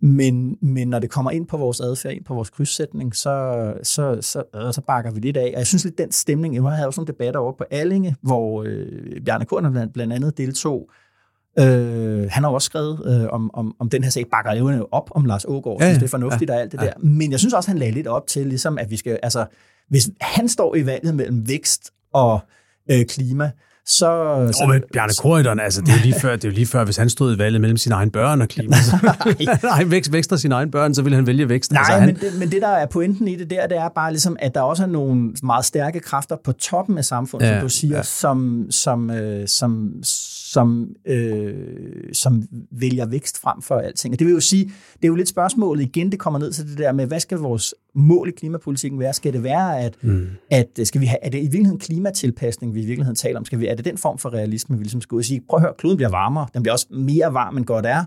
[0.00, 4.18] Men, men når det kommer ind på vores adfærd, ind på vores krydssætning, så, så,
[4.20, 5.50] så, øh, så bakker vi lidt af.
[5.54, 8.64] Og jeg synes lidt, den stemning, jeg havde også nogle debatter over på Allinge, hvor
[8.66, 11.03] øh, Bjarne Korn blandt, blandt andet deltog, Øh,
[12.30, 15.24] han har også skrevet øh, om, om, om den her sag, bakker jo op om
[15.24, 16.86] Lars Ågaard, ja, synes det er fornuftigt ja, og alt det ja.
[16.86, 16.92] der.
[16.98, 19.46] Men jeg synes også, han lagde lidt op til, ligesom, at vi skal, altså,
[19.88, 22.40] hvis han står i valget mellem vækst og
[22.90, 23.50] øh, klima,
[23.86, 24.06] så...
[24.52, 26.66] så oh, men Bjarne Korydon, altså, det er, jo lige før, det er jo lige
[26.66, 28.76] før, hvis han stod i valget mellem sine egne børn og klima.
[28.76, 28.98] Så,
[29.62, 31.72] nej, vækst, vækster sine egne børn, så ville han vælge vækst.
[31.72, 32.06] Nej, altså, han...
[32.06, 34.54] men, det, men det, der er pointen i det der, det er bare ligesom, at
[34.54, 37.96] der også er nogle meget stærke kræfter på toppen af samfundet, ja, som du siger,
[37.96, 38.02] ja.
[38.02, 39.92] som, som, øh, som,
[40.54, 41.54] som, øh,
[42.12, 44.14] som vælger vækst frem for alting.
[44.14, 46.66] Og det vil jo sige, det er jo lidt spørgsmålet igen, det kommer ned til
[46.68, 49.12] det der med, hvad skal vores mål i klimapolitikken være?
[49.12, 50.26] Skal det være, at, mm.
[50.50, 53.44] at skal vi have, er det i virkeligheden klimatilpasning, vi i virkeligheden taler om?
[53.44, 55.56] Skal vi, er det den form for realisme, vi ligesom skal ud og sige, prøv
[55.56, 58.04] at høre, kloden bliver varmere, den bliver også mere varm, end godt er.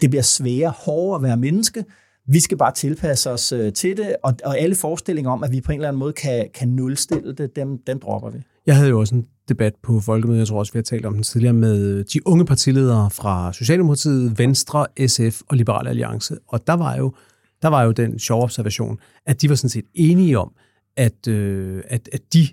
[0.00, 1.84] Det bliver sværere, hårdere at være menneske.
[2.28, 5.60] Vi skal bare tilpasse os øh, til det, og, og alle forestillinger om, at vi
[5.60, 8.38] på en eller anden måde kan, kan nulstille det, dem, dem dropper vi.
[8.66, 11.14] Jeg havde jo også en debat på Folkemødet, jeg tror også, vi har talt om
[11.14, 16.36] den tidligere, med de unge partiledere fra Socialdemokratiet, Venstre, SF og Liberale Alliance.
[16.48, 17.14] Og der var jo,
[17.62, 20.52] der var jo den sjove observation, at de var sådan set enige om,
[20.96, 22.48] at, øh, at, at de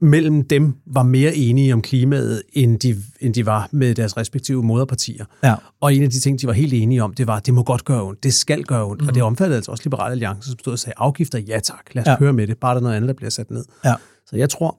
[0.00, 4.62] mellem dem var mere enige om klimaet, end de, end de var med deres respektive
[4.62, 5.24] moderpartier.
[5.44, 5.54] Ja.
[5.80, 7.62] Og en af de ting, de var helt enige om, det var, at det må
[7.62, 9.02] godt gøre ondt, det skal gøre ondt.
[9.02, 9.08] Mm.
[9.08, 9.26] Og det mhm.
[9.26, 12.18] omfattede altså også Liberale Alliance, som stod og sagde, afgifter, ja tak, lad os ja.
[12.18, 13.64] køre med det, bare der er noget andet, der bliver sat ned.
[13.84, 13.94] Ja.
[14.26, 14.78] Så jeg tror,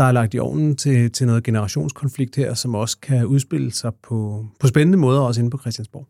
[0.00, 3.92] der er lagt i ovnen til, til noget generationskonflikt her, som også kan udspille sig
[4.02, 6.06] på, på spændende måder, også inde på Christiansborg.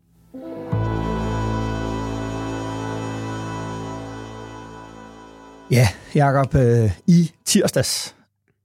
[5.71, 8.15] Ja, Jacob, øh, i tirsdags,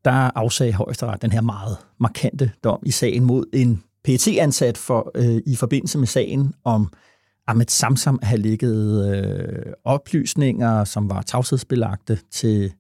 [0.05, 5.11] der afsagde højesteret den her meget markante dom i sagen mod en pt ansat for,
[5.15, 6.93] øh, i forbindelse med sagen om
[7.47, 12.73] Ahmed Samsam have ligget øh, oplysninger, som var tavshedsbelagte til,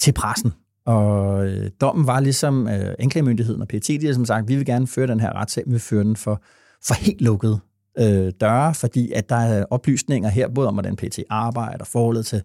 [0.00, 0.52] til pressen.
[0.86, 4.66] Og øh, dommen var ligesom øh, anklagemyndigheden og PET, de har som sagt, vi vil
[4.66, 6.42] gerne føre den her retssag, vi vil føre den for,
[6.82, 7.60] for helt lukket
[7.98, 12.42] øh, døre, fordi at der er oplysninger her, både om, hvordan PT arbejder, forholdet til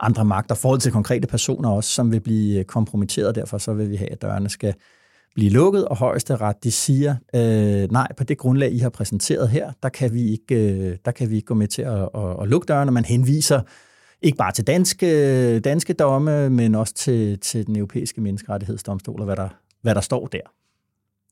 [0.00, 3.90] andre magter, forholdet til konkrete personer også, som vil blive øh, kompromitteret, derfor så vil
[3.90, 4.74] vi have, at dørene skal
[5.34, 9.72] blive lukket, og højesteret, de siger, øh, nej, på det grundlag, I har præsenteret her,
[9.82, 12.48] der kan vi ikke, øh, der kan vi ikke gå med til at, at, at
[12.48, 12.90] lukke dørene.
[12.90, 13.60] Man henviser
[14.22, 19.36] ikke bare til danske, danske domme, men også til, til den europæiske menneskerettighedsdomstol, og hvad
[19.36, 19.48] der,
[19.82, 20.40] hvad der står der.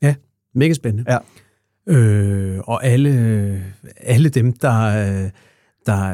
[0.03, 0.15] Ja,
[0.55, 1.13] mega spændende.
[1.13, 1.19] Ja.
[1.87, 4.81] Øh, og alle, alle dem, der,
[5.87, 6.13] der,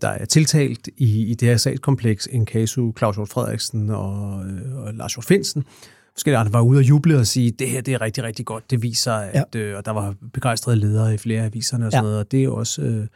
[0.00, 4.44] der er tiltalt i, i det her sagskompleks, en casu Claus Hjort Frederiksen og,
[4.74, 5.64] og Lars Hjort Finsen,
[6.12, 8.70] forskellige andre var ude og juble og sige, det her det er rigtig, rigtig godt.
[8.70, 9.58] Det viser, at ja.
[9.58, 12.08] øh, og der var begejstrede ledere i flere af aviserne og sådan ja.
[12.08, 12.82] noget, og det er jo også...
[12.82, 13.06] Øh,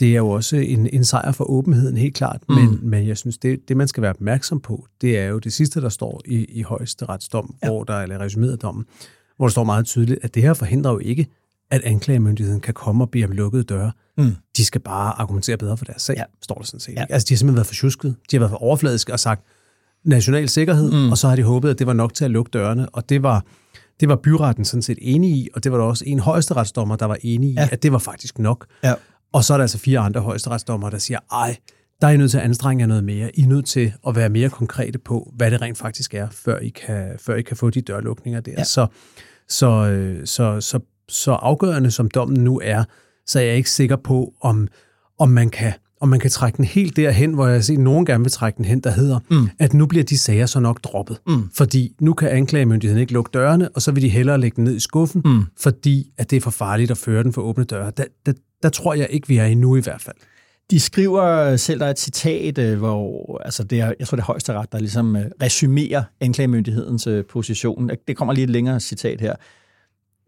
[0.00, 2.42] det er jo også en, en sejr for åbenheden, helt klart.
[2.48, 2.54] Mm.
[2.54, 5.52] Men, men jeg synes, det, det, man skal være opmærksom på, det er jo det
[5.52, 7.68] sidste, der står i, i højeste retsdom, ja.
[7.68, 8.84] hvor der, eller resumeret dommen,
[9.36, 11.26] hvor der står meget tydeligt, at det her forhindrer jo ikke,
[11.70, 13.92] at anklagemyndigheden kan komme og bede om lukkede døre.
[14.18, 14.36] Mm.
[14.56, 16.24] De skal bare argumentere bedre for deres sag, ja.
[16.42, 16.94] står der sådan set.
[16.94, 17.04] Ja.
[17.10, 18.16] Altså, de har simpelthen været for tjusket.
[18.30, 19.42] De har været for overfladiske og sagt
[20.04, 21.10] national sikkerhed, mm.
[21.10, 23.22] og så har de håbet, at det var nok til at lukke dørene, og det
[23.22, 23.44] var,
[24.00, 27.06] det var byretten sådan set enig i, og det var der også en højesteretsdommer, der
[27.06, 27.68] var enig i, ja.
[27.72, 28.66] at det var faktisk nok.
[28.84, 28.94] Ja.
[29.32, 31.56] Og så er der altså fire andre højesteretsdommer, der siger, ej,
[32.00, 33.30] der er I nødt til at anstrenge jer noget mere.
[33.34, 36.58] I er nødt til at være mere konkrete på, hvad det rent faktisk er, før
[36.58, 38.54] I kan, før I kan få de dørlukninger der.
[38.58, 38.64] Ja.
[38.64, 38.86] Så,
[39.48, 42.84] så, øh, så, så, så afgørende som dommen nu er,
[43.26, 44.68] så er jeg ikke sikker på, om,
[45.18, 48.06] om man kan om man kan trække den helt derhen, hvor jeg ser, at nogen
[48.06, 49.48] gerne vil trække den hen, der hedder, mm.
[49.58, 51.20] at nu bliver de sager så nok droppet.
[51.26, 51.50] Mm.
[51.54, 54.76] Fordi nu kan anklagemyndigheden ikke lukke dørene, og så vil de hellere lægge den ned
[54.76, 55.44] i skuffen, mm.
[55.58, 57.92] fordi at det er for farligt at føre den for åbne døre.
[57.96, 60.16] Der, der, der tror jeg ikke, vi er endnu i hvert fald.
[60.70, 64.22] De skriver selv, der er et citat, øh, hvor altså det er, jeg tror, det
[64.22, 67.90] er højesteret, der ligesom øh, resumerer anklagemyndighedens øh, position.
[68.08, 69.34] Det kommer lige et længere citat her.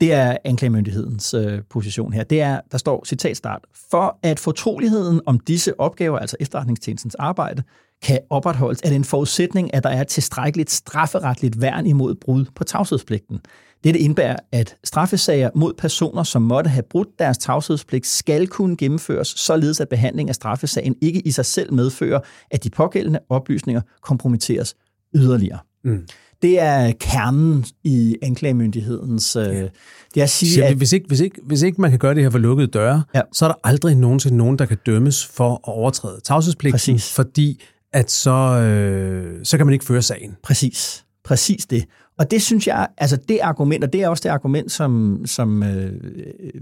[0.01, 1.35] Det er anklagemyndighedens
[1.71, 2.25] position her.
[2.25, 3.65] Det er, der står citatstart.
[3.91, 7.63] For at fortroligheden om disse opgaver, altså efterretningstjenestens arbejde,
[8.03, 12.45] kan opretholdes, er det en forudsætning, at der er et tilstrækkeligt strafferetligt værn imod brud
[12.55, 13.41] på tavshedspligten.
[13.85, 19.29] Dette indebærer, at straffesager mod personer, som måtte have brudt deres tavshedspligt, skal kunne gennemføres,
[19.29, 22.21] således at behandling af straffesagen ikke i sig selv medfører,
[22.51, 24.75] at de pågældende oplysninger kompromitteres
[25.15, 25.59] yderligere.
[25.85, 26.07] Mm.
[26.43, 29.37] Det er kernen i anklagemyndighedens...
[29.37, 29.71] Øh, det
[30.17, 32.31] er at sige, at, hvis, ikke, hvis, ikke, hvis ikke man kan gøre det her
[32.31, 33.21] for lukkede døre, ja.
[33.33, 37.63] så er der aldrig nogensinde nogen, der kan dømmes for at overtræde tavshedspligten, fordi
[37.93, 40.37] at så, øh, så kan man ikke føre sagen.
[40.43, 41.05] Præcis.
[41.25, 41.85] Præcis det.
[42.19, 45.63] Og det synes jeg, altså det argument, og det er også det argument, som, som
[45.63, 45.93] øh,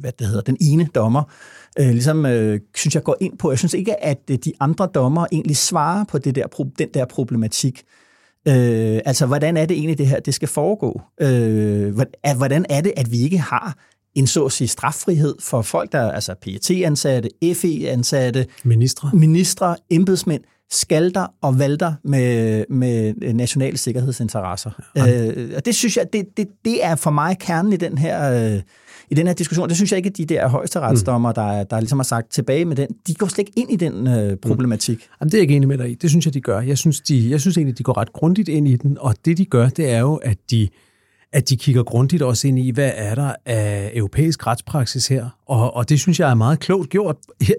[0.00, 1.22] hvad det hedder, den ene dommer,
[1.78, 3.50] øh, ligesom, øh, synes jeg går ind på.
[3.50, 6.46] Jeg synes ikke, at de andre dommer egentlig svarer på det der,
[6.78, 7.82] den der problematik.
[8.48, 11.00] Øh, altså, hvordan er det egentlig, det her det skal foregå?
[11.20, 12.00] Øh,
[12.36, 13.76] hvordan er det, at vi ikke har
[14.14, 20.42] en så at sige straffrihed for folk, der er altså PET-ansatte, FE-ansatte, ministre, ministre embedsmænd,
[20.70, 24.70] skalter og valter med, med nationale sikkerhedsinteresser.
[24.96, 25.28] Ja.
[25.28, 28.52] Øh, og det synes jeg, det, det, det er for mig kernen i den her...
[28.54, 28.60] Øh,
[29.10, 31.34] i den her diskussion, det synes jeg ikke, at de der højesteretsdommer, mm.
[31.34, 34.06] der, der ligesom har sagt tilbage med den, de går slet ikke ind i den
[34.06, 34.96] øh, problematik.
[34.96, 35.16] Mm.
[35.20, 35.94] Jamen, det er jeg ikke enig med dig i.
[35.94, 36.60] Det synes jeg, de gør.
[36.60, 39.38] Jeg synes, de, jeg synes egentlig, de går ret grundigt ind i den, og det,
[39.38, 40.68] de gør, det er jo, at de,
[41.32, 45.28] at de kigger grundigt også ind i, hvad er der af europæisk retspraksis her.
[45.46, 47.16] Og, og det synes jeg er meget klogt gjort,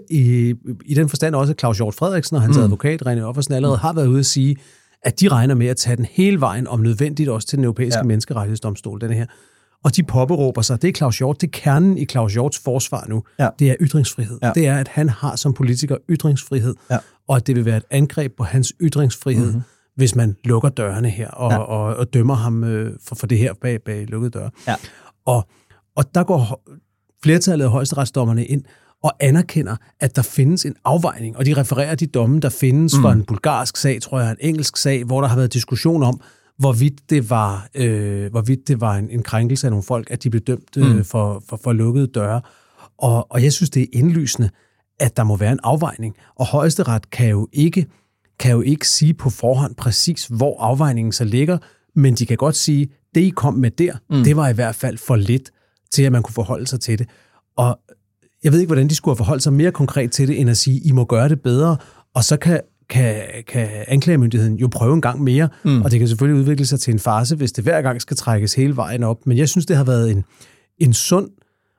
[0.10, 0.56] i,
[0.86, 2.64] i den forstand også, at Claus Hjort Frederiksen og hans mm.
[2.64, 4.56] advokat, René Offersen, allerede har været ude at sige,
[5.04, 7.98] at de regner med at tage den hele vejen, om nødvendigt også til den europæiske
[7.98, 8.04] ja.
[8.04, 9.26] menneskerettighedsdomstol, den her.
[9.84, 13.06] Og de påberåber sig, det er Claus Hjort, det er kernen i Claus Hjorts forsvar
[13.10, 13.50] nu, ja.
[13.60, 14.40] det er ytringsfrihed.
[14.42, 14.52] Ja.
[14.56, 16.98] Det er, at han har som politiker ytringsfrihed, ja.
[17.28, 19.62] og at det vil være et angreb på hans ytringsfrihed, mm-hmm
[19.96, 21.58] hvis man lukker dørene her og, ja.
[21.58, 24.50] og, og dømmer ham øh, for, for det her bag, bag lukkede døre.
[24.68, 24.76] Ja.
[25.26, 25.48] Og,
[25.96, 26.64] og der går
[27.24, 28.64] flertallet af højesteretsdommerne ind
[29.04, 33.02] og anerkender, at der findes en afvejning, og de refererer de domme, der findes mm.
[33.02, 36.22] for en bulgarsk sag, tror jeg, en engelsk sag, hvor der har været diskussion om,
[36.58, 40.30] hvorvidt det var, øh, hvorvidt det var en, en krænkelse af nogle folk, at de
[40.30, 41.04] blev dømt øh, mm.
[41.04, 42.42] for, for, for lukkede døre.
[42.98, 44.50] Og, og jeg synes, det er indlysende,
[45.00, 46.16] at der må være en afvejning.
[46.36, 47.88] Og højesteret kan jo ikke
[48.40, 51.58] kan jo ikke sige på forhånd præcis, hvor afvejningen så ligger,
[51.96, 54.24] men de kan godt sige, det I kom med der, mm.
[54.24, 55.52] det var i hvert fald for lidt
[55.92, 57.08] til, at man kunne forholde sig til det.
[57.58, 57.80] Og
[58.44, 60.58] jeg ved ikke, hvordan de skulle have forholdt sig mere konkret til det, end at
[60.58, 61.78] sige, I må gøre det bedre,
[62.14, 65.82] og så kan, kan, kan anklagemyndigheden jo prøve en gang mere, mm.
[65.82, 68.54] og det kan selvfølgelig udvikle sig til en fase, hvis det hver gang skal trækkes
[68.54, 69.28] hele vejen op.
[69.28, 70.24] Men jeg synes, det har været en,
[70.80, 71.30] en sund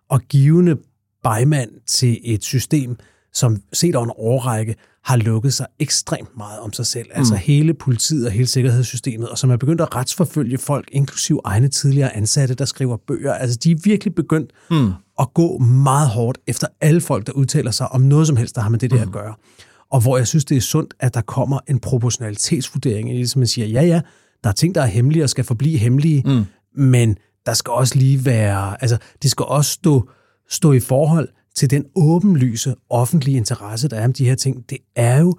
[0.09, 0.76] og givende
[1.22, 2.96] bejmand til et system,
[3.32, 4.74] som set over en årrække
[5.05, 7.07] har lukket sig ekstremt meget om sig selv.
[7.12, 7.40] Altså mm.
[7.40, 12.16] hele politiet og hele sikkerhedssystemet, og som er begyndt at retsforfølge folk, inklusiv egne tidligere
[12.16, 13.34] ansatte, der skriver bøger.
[13.34, 14.92] Altså de er virkelig begyndt mm.
[15.20, 18.61] at gå meget hårdt efter alle folk, der udtaler sig om noget som helst, der
[18.62, 19.03] har med det der mm.
[19.03, 19.34] at gøre.
[19.90, 23.40] Og hvor jeg synes, det er sundt, at der kommer en proportionalitetsvurdering, i det, som
[23.40, 24.00] man siger, ja ja,
[24.44, 26.44] der er ting, der er hemmelige og skal forblive hemmelige, mm.
[26.82, 30.09] men der skal også lige være, altså det skal også stå,
[30.50, 34.78] stå i forhold til den åbenlyse offentlige interesse, der er om de her ting, det
[34.96, 35.34] er jo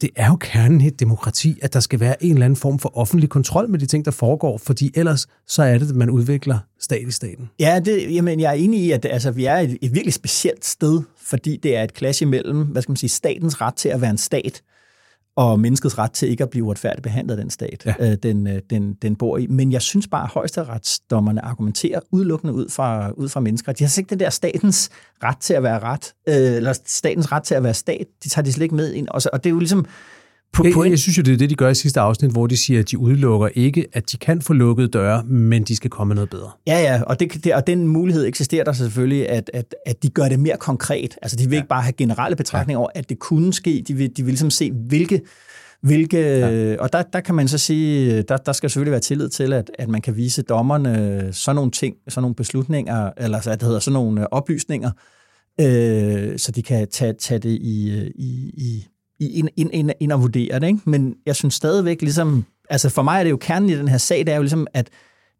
[0.00, 2.78] det er jo kernen i et demokrati, at der skal være en eller anden form
[2.78, 6.10] for offentlig kontrol med de ting, der foregår, fordi ellers så er det, at man
[6.10, 7.50] udvikler stat i staten.
[7.60, 10.64] Ja, det, jamen, jeg er enig i, at altså, vi er et, et virkelig specielt
[10.64, 14.00] sted, fordi det er et clash imellem, hvad skal man sige, statens ret til at
[14.00, 14.62] være en stat,
[15.38, 17.94] og menneskets ret til ikke at blive uretfærdigt behandlet af den stat, ja.
[18.00, 19.46] øh, den, øh, den, den bor i.
[19.46, 23.72] Men jeg synes bare, at højesteretsdommerne argumenterer udelukkende ud fra, ud fra mennesker.
[23.72, 24.90] De har ikke den der statens
[25.22, 28.44] ret til at være ret, øh, eller statens ret til at være stat, de tager
[28.44, 29.08] de slet ikke med ind.
[29.08, 29.86] Og, så, og det er jo ligesom
[30.52, 32.56] på, jeg, jeg synes jo, det er det, de gør i sidste afsnit, hvor de
[32.56, 36.14] siger, at de udelukker ikke, at de kan få lukket døre, men de skal komme
[36.14, 36.50] noget bedre.
[36.66, 40.08] Ja, ja, og, det, det, og den mulighed eksisterer der selvfølgelig, at, at, at de
[40.08, 41.18] gør det mere konkret.
[41.22, 41.56] Altså, de vil ja.
[41.56, 42.80] ikke bare have generelle betragtninger ja.
[42.80, 43.84] over, at det kunne ske.
[43.88, 45.20] De vil, de vil ligesom se, hvilke
[45.82, 46.76] hvilke, ja.
[46.78, 49.70] Og der, der kan man så sige, der, der skal selvfølgelig være tillid til, at,
[49.78, 53.78] at man kan vise dommerne sådan nogle ting, sådan nogle beslutninger, eller hvad det hedder,
[53.80, 54.90] sådan nogle oplysninger,
[55.60, 58.86] øh, så de kan tage, tage det i, i, i,
[59.20, 60.66] ind, ind, ind, ind og vurdere det.
[60.66, 60.80] Ikke?
[60.84, 63.98] Men jeg synes stadigvæk, ligesom, altså for mig er det jo kernen i den her
[63.98, 64.88] sag, det er jo ligesom, at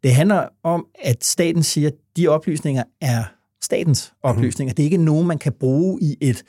[0.03, 3.25] det handler om, at staten siger, at de oplysninger er
[3.63, 4.73] statens oplysninger.
[4.73, 4.75] Mm.
[4.75, 6.43] Det er ikke nogen, man kan bruge i et,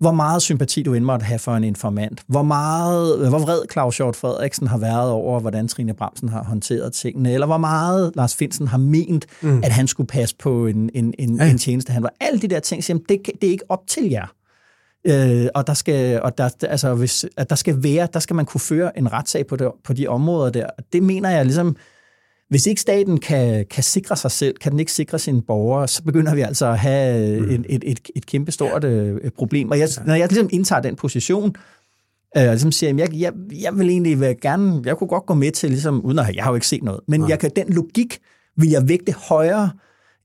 [0.00, 2.22] hvor meget sympati du end måtte have for en informant.
[2.28, 6.92] Hvor meget, hvor vred Claus Hjort Frederiksen har været over, hvordan Trine Bramsen har håndteret
[6.92, 9.60] tingene, eller hvor meget Lars Finsen har ment, mm.
[9.64, 11.50] at han skulle passe på en, en, en, ja.
[11.50, 11.92] en tjeneste.
[11.92, 14.26] Han var alle de der ting, siger, det, det er ikke op til jer.
[15.06, 18.46] Øh, og der skal, og der, altså, hvis, at der skal være, der skal man
[18.46, 20.66] kunne føre en retssag på, det, på de områder der.
[20.92, 21.76] Det mener jeg ligesom,
[22.48, 26.02] hvis ikke staten kan, kan sikre sig selv, kan den ikke sikre sine borgere, så
[26.02, 27.50] begynder vi altså at have mm.
[27.50, 29.70] et, et, et, et kæmpe stort øh, problem.
[29.70, 31.54] Og jeg, når jeg ligesom indtager den position,
[32.36, 33.32] øh, og ligesom siger, jeg, jeg,
[33.62, 36.36] jeg vil egentlig være gerne, jeg kunne godt gå med til, ligesom, uden at have,
[36.36, 37.28] jeg har jo ikke set noget, men ja.
[37.28, 38.18] jeg kan, den logik
[38.56, 39.70] vil jeg vægte højere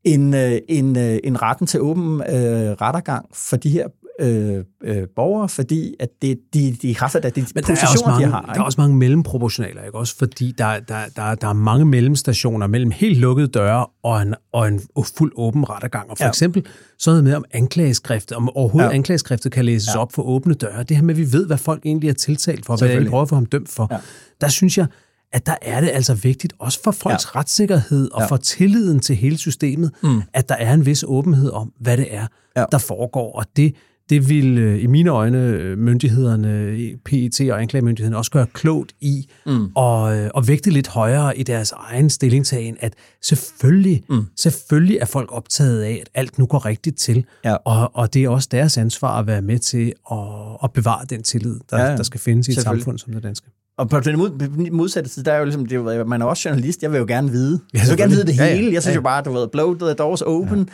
[0.03, 3.88] end, øh, end, øh, end retten til åben øh, rettergang for de her
[4.20, 8.41] øh, øh, borgere, fordi at det, de, de kræfter, de Men positioner, mange, de har.
[8.41, 8.53] Ikke?
[8.53, 9.97] Der er også mange mellemproportionaler, ikke?
[9.97, 14.36] Også fordi der, der, der, der er mange mellemstationer mellem helt lukkede døre og en,
[14.53, 14.82] og en
[15.18, 16.09] fuld åben rettergang.
[16.09, 16.30] Og for ja.
[16.30, 16.66] eksempel
[16.99, 18.95] sådan med om anklageskriftet, om overhovedet ja.
[18.95, 19.99] anklageskriftet kan læses ja.
[19.99, 20.84] op for åbne døre.
[20.84, 23.26] Det her med, at vi ved, hvad folk egentlig er tiltalt for, hvad de prøver
[23.26, 23.88] få ham dømt for.
[23.91, 23.97] Ja.
[24.41, 24.88] Der synes jeg,
[25.34, 27.39] at der er det altså vigtigt, også for folks ja.
[27.39, 28.28] retssikkerhed og ja.
[28.28, 30.22] for tilliden til hele systemet, mm.
[30.34, 32.66] at der er en vis åbenhed om, hvad det er, ja.
[32.72, 33.36] der foregår.
[33.36, 33.76] Og det,
[34.10, 39.30] det vil øh, i mine øjne øh, myndighederne, PET og anklagemyndigheden også gøre klogt i
[39.45, 39.72] mm.
[39.76, 44.26] og, øh, og vægte lidt højere i deres egen stillingtagen, at selvfølgelig, mm.
[44.38, 47.56] selvfølgelig er folk optaget af, at alt nu går rigtigt til, ja.
[47.56, 50.18] og, og det er også deres ansvar at være med til at,
[50.64, 51.97] at bevare den tillid, der, ja, ja.
[51.97, 53.47] der skal findes i et samfund som det danske.
[53.78, 56.84] Og på den modsatte side, der er jo ligesom, det er man er også journalist,
[56.84, 57.59] jeg vil jo gerne vide.
[57.74, 58.45] Jeg vil gerne vide det hele.
[58.45, 58.74] Ja, ja.
[58.74, 58.95] Jeg synes ja, ja.
[58.95, 60.59] jo bare, du ved, blow the doors open.
[60.59, 60.65] Ja.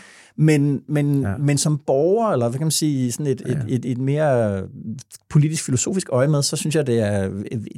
[0.41, 1.37] Men, men, ja.
[1.37, 3.51] men som borger, eller hvad kan man sige, sådan et, ja.
[3.51, 4.63] et, et, et mere
[5.29, 7.29] politisk-filosofisk øje med, så synes jeg, det er,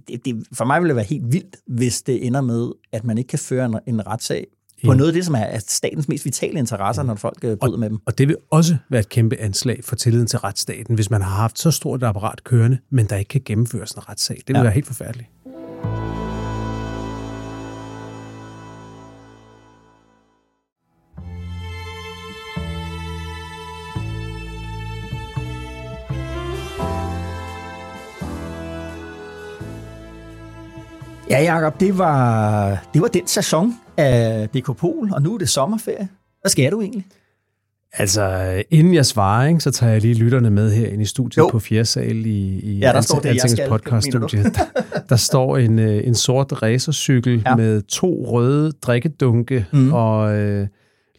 [0.07, 3.17] det, det, for mig vil det være helt vildt, hvis det ender med, at man
[3.17, 4.47] ikke kan føre en, en retssag
[4.85, 7.79] på noget af det, som er statens mest vitale interesser, når folk øh, bryder og,
[7.79, 7.99] med dem.
[8.05, 11.35] Og det vil også være et kæmpe anslag for tilliden til retsstaten, hvis man har
[11.35, 14.35] haft så stort et apparat kørende, men der ikke kan gennemføres en retssag.
[14.35, 14.61] Det vil ja.
[14.61, 15.29] være helt forfærdeligt.
[31.41, 35.49] Ja, Jacob, det var, det var den sæson af DK Pol, og nu er det
[35.49, 36.07] sommerferie.
[36.41, 37.05] Hvad skal du egentlig?
[37.93, 41.37] Altså, inden jeg svarer, ikke, så tager jeg lige lytterne med her ind i studiet
[41.37, 41.49] jo.
[41.51, 44.43] på fjerde sal i, i ja, der står det, Altingets podcaststudie.
[44.43, 47.55] Der, der står en, øh, en sort racercykel ja.
[47.55, 49.93] med to røde drikkedunke mm.
[49.93, 50.67] og øh,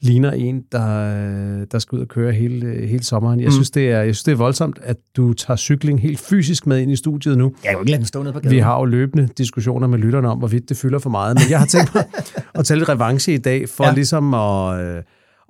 [0.02, 3.40] ligner en, der, der skal ud og køre hele, hele sommeren.
[3.40, 3.52] Jeg, mm.
[3.52, 6.78] synes, det er, jeg synes, det er voldsomt, at du tager cykling helt fysisk med
[6.78, 7.54] ind i studiet nu.
[7.64, 8.54] Jeg kan ikke lade den stå nede på gaden.
[8.54, 11.34] Vi har jo løbende diskussioner med lytterne om, hvorvidt det fylder for meget.
[11.34, 12.04] Men jeg har tænkt mig
[12.54, 13.94] at tage lidt revanche i dag, for ja.
[13.94, 14.80] ligesom at...
[14.80, 15.02] Øh,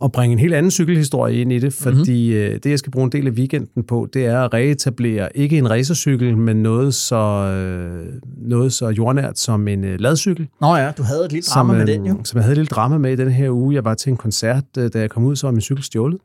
[0.05, 2.61] at bringe en helt anden cykelhistorie ind i det, fordi mm-hmm.
[2.61, 5.71] det, jeg skal bruge en del af weekenden på, det er at reetablere ikke en
[5.71, 10.49] racercykel, men noget så, øh, noget så jordnært som en uh, ladcykel.
[10.61, 12.21] Nå ja, du havde et lille drama som, med den jo.
[12.25, 13.75] Som jeg havde et lille drama med i den her uge.
[13.75, 16.19] Jeg var til en koncert, da jeg kom ud, så var min cykel stjålet.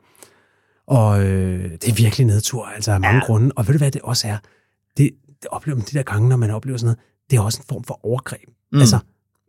[0.86, 3.24] Og øh, det er virkelig nedtur, altså af mange ja.
[3.26, 3.52] grunde.
[3.56, 4.36] Og ved du hvad det også er?
[4.96, 5.10] Det,
[5.42, 6.98] det oplever man de der gange, når man oplever sådan noget,
[7.30, 8.48] det er også en form for overgreb.
[8.72, 8.78] Mm.
[8.78, 8.98] Altså,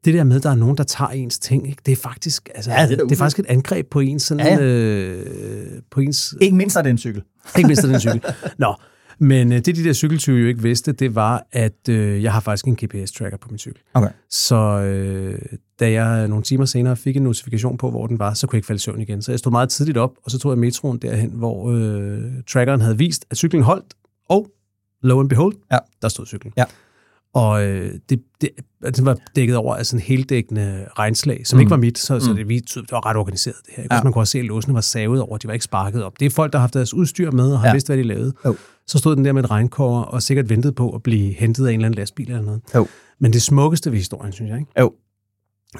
[0.05, 1.81] det der med, at der er nogen, der tager ens ting, ikke?
[1.85, 4.23] det er faktisk altså, ja, det, er det er faktisk et angreb på ens...
[4.23, 4.61] Sådan, ja, ja.
[4.61, 7.23] Øh, på ens ikke mindst af den cykel.
[7.57, 8.23] Ikke mindst af den cykel.
[8.57, 8.75] Nå,
[9.19, 12.39] men øh, det, de der cykeltyve jo ikke vidste, det var, at øh, jeg har
[12.39, 13.81] faktisk en GPS-tracker på min cykel.
[13.93, 14.09] Okay.
[14.29, 15.39] Så øh,
[15.79, 18.57] da jeg nogle timer senere fik en notifikation på, hvor den var, så kunne jeg
[18.57, 19.21] ikke falde i søvn igen.
[19.21, 22.81] Så jeg stod meget tidligt op, og så tog jeg metroen derhen, hvor øh, trackeren
[22.81, 23.93] havde vist, at cyklen holdt,
[24.29, 24.47] og
[25.03, 25.77] lo and behold, ja.
[26.01, 26.53] der stod cyklen.
[26.57, 26.65] Ja.
[27.33, 28.49] Og øh, det, det,
[28.83, 31.59] altså, var dækket over af sådan en heldækkende regnslag, som mm.
[31.59, 32.35] ikke var mit, så, så mm.
[32.35, 33.83] det, det var ret organiseret det her.
[33.83, 33.95] Ikke?
[33.95, 34.03] Ja.
[34.03, 36.19] Man kunne også se, at låsene var savet over, de var ikke sparket op.
[36.19, 37.73] Det er folk, der har haft deres udstyr med og har ja.
[37.73, 38.33] vidst, hvad de lavede.
[38.45, 38.55] Jo.
[38.87, 41.69] Så stod den der med et regnkår og sikkert ventede på at blive hentet af
[41.71, 42.61] en eller anden lastbil eller noget.
[42.75, 42.87] Jo.
[43.19, 44.71] Men det smukkeste ved historien, synes jeg, ikke?
[44.79, 44.93] Jo.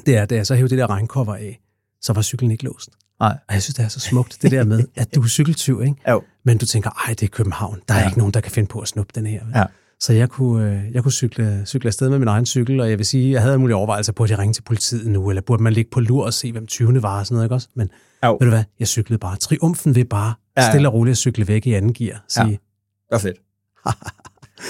[0.05, 1.61] det er, da jeg så hævde det der regncover af,
[2.01, 2.89] så var cyklen ikke låst.
[3.19, 3.37] Nej.
[3.47, 5.95] Og jeg synes, det er så smukt, det der med, at du er cykeltyv, ikke?
[6.09, 6.21] Jo.
[6.43, 7.79] Men du tænker, ej, det er København.
[7.87, 8.05] Der er ja.
[8.05, 9.41] ikke nogen, der kan finde på at snuppe den her.
[9.55, 9.63] Ja.
[10.01, 12.97] Så jeg kunne, øh, jeg kunne cykle, cykle afsted med min egen cykel, og jeg
[12.97, 15.41] vil sige, jeg havde en mulig overvejelse på, at jeg ringe til politiet nu, eller
[15.41, 17.03] burde man ligge på lur og se, hvem 20.
[17.03, 17.67] var og sådan noget, ikke også?
[17.75, 17.89] Men
[18.23, 18.31] jo.
[18.31, 19.35] ved du hvad, jeg cyklede bare.
[19.37, 20.71] Triumfen ved bare ja.
[20.71, 22.23] stille og roligt at cykle væk i anden gear.
[22.27, 22.51] Sige, ja.
[22.51, 22.59] Det
[23.11, 23.37] var fedt.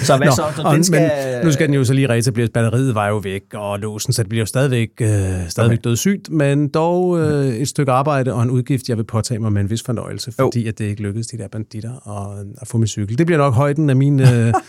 [0.02, 0.44] Så hvad Nå, så?
[0.56, 1.00] så den skal...
[1.00, 2.50] Men nu skal den jo så lige reetableres.
[2.54, 5.08] Batteriet var jo væk, og låsen, så det bliver jo stadigvæk, øh,
[5.48, 5.90] stadigvæk okay.
[5.90, 9.60] dødssygt, men dog øh, et stykke arbejde og en udgift, jeg vil påtage mig med
[9.60, 10.68] en vis fornøjelse, fordi jo.
[10.68, 13.18] at det ikke lykkedes de der banditter at, at få min cykel.
[13.18, 14.20] Det bliver nok højden af min...
[14.20, 14.54] Øh,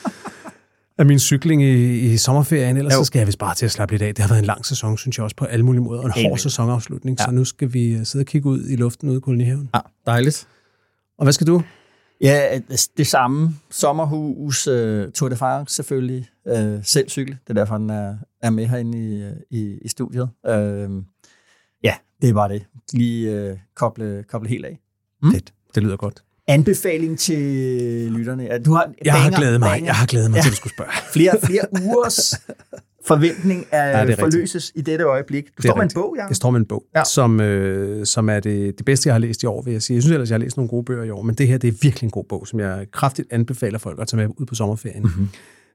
[1.02, 2.97] af min cykling i, i sommerferien, ellers jo.
[2.97, 4.16] så skal jeg vist bare til at slappe lidt af.
[4.16, 6.26] Det har været en lang sæson, synes jeg også, på alle mulige måder, og en
[6.28, 7.26] hård sæsonafslutning, ja.
[7.26, 9.70] så nu skal vi øh, sidde og kigge ud i luften ude i kolonihaven.
[9.76, 10.47] Ja, dejligt.
[11.18, 11.64] Og hvad skal du?
[12.22, 12.60] Ja,
[12.97, 13.56] det samme.
[13.70, 17.38] Sommerhus, uh, Tour de France selvfølgelig, uh, selv cykel.
[17.47, 20.30] Det er derfor, den er, er med herinde i, i, i studiet.
[20.43, 21.04] Uh,
[21.84, 22.66] ja, det er bare det.
[22.93, 24.80] Lige uh, koble, koble helt af.
[25.24, 25.32] Mm?
[25.32, 26.24] Det, det lyder godt
[26.54, 27.38] anbefaling til
[28.12, 28.49] lytterne?
[28.66, 29.86] Du har jeg, banger, har glædet mig, banger.
[29.86, 30.41] jeg har glædet mig ja.
[30.41, 30.91] til, at du skulle spørge.
[31.14, 32.34] flere, flere ugers
[33.08, 34.88] forventning er, ja, forløses rigtigt.
[34.88, 35.45] i dette øjeblik.
[35.45, 36.28] Du det står med en bog, ja?
[36.28, 37.04] Jeg står med en bog, ja.
[37.04, 39.95] som, øh, som er det, det bedste, jeg har læst i år, vil jeg sige.
[39.95, 41.68] Jeg synes ellers, jeg har læst nogle gode bøger i år, men det her det
[41.68, 44.56] er virkelig en god bog, som jeg kraftigt anbefaler folk at tage med ud på
[44.56, 45.04] sommerferien.
[45.04, 45.30] Mm-hmm.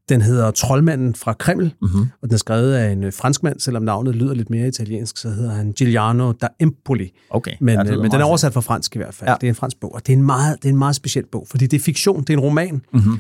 [0.09, 2.01] Den hedder Troldmanden fra Kreml, mm-hmm.
[2.23, 5.29] og den er skrevet af en øh, franskmand, selvom navnet lyder lidt mere italiensk, så
[5.31, 7.13] hedder han Giuliano da Empoli.
[7.31, 7.53] Okay.
[7.61, 9.31] Men, ja, øh, men den er oversat fra fransk i hvert fald.
[9.31, 9.37] Ja.
[9.41, 11.25] Det er en fransk bog, og det er en meget, det er en meget speciel
[11.33, 13.19] bog, fordi det er fiktion, det er en roman, mm-hmm.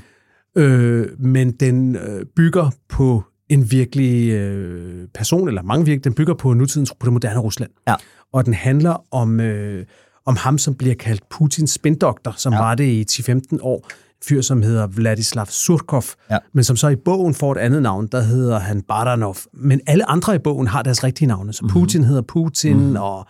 [0.56, 6.34] øh, men den øh, bygger på en virkelig øh, person, eller mange virkelig, den bygger
[6.34, 7.70] på nutidens, på det moderne Rusland.
[7.88, 7.94] Ja.
[8.32, 9.84] Og den handler om, øh,
[10.26, 12.58] om ham, som bliver kaldt Putins spindoktor, som ja.
[12.58, 13.88] var det i 10-15 år,
[14.24, 16.38] fyr, som hedder Vladislav Surkov, ja.
[16.52, 19.36] men som så i bogen får et andet navn, der hedder han Baranov.
[19.52, 21.52] Men alle andre i bogen har deres rigtige navne.
[21.52, 22.08] Så Putin mm-hmm.
[22.08, 22.96] hedder Putin, mm-hmm.
[22.96, 23.26] og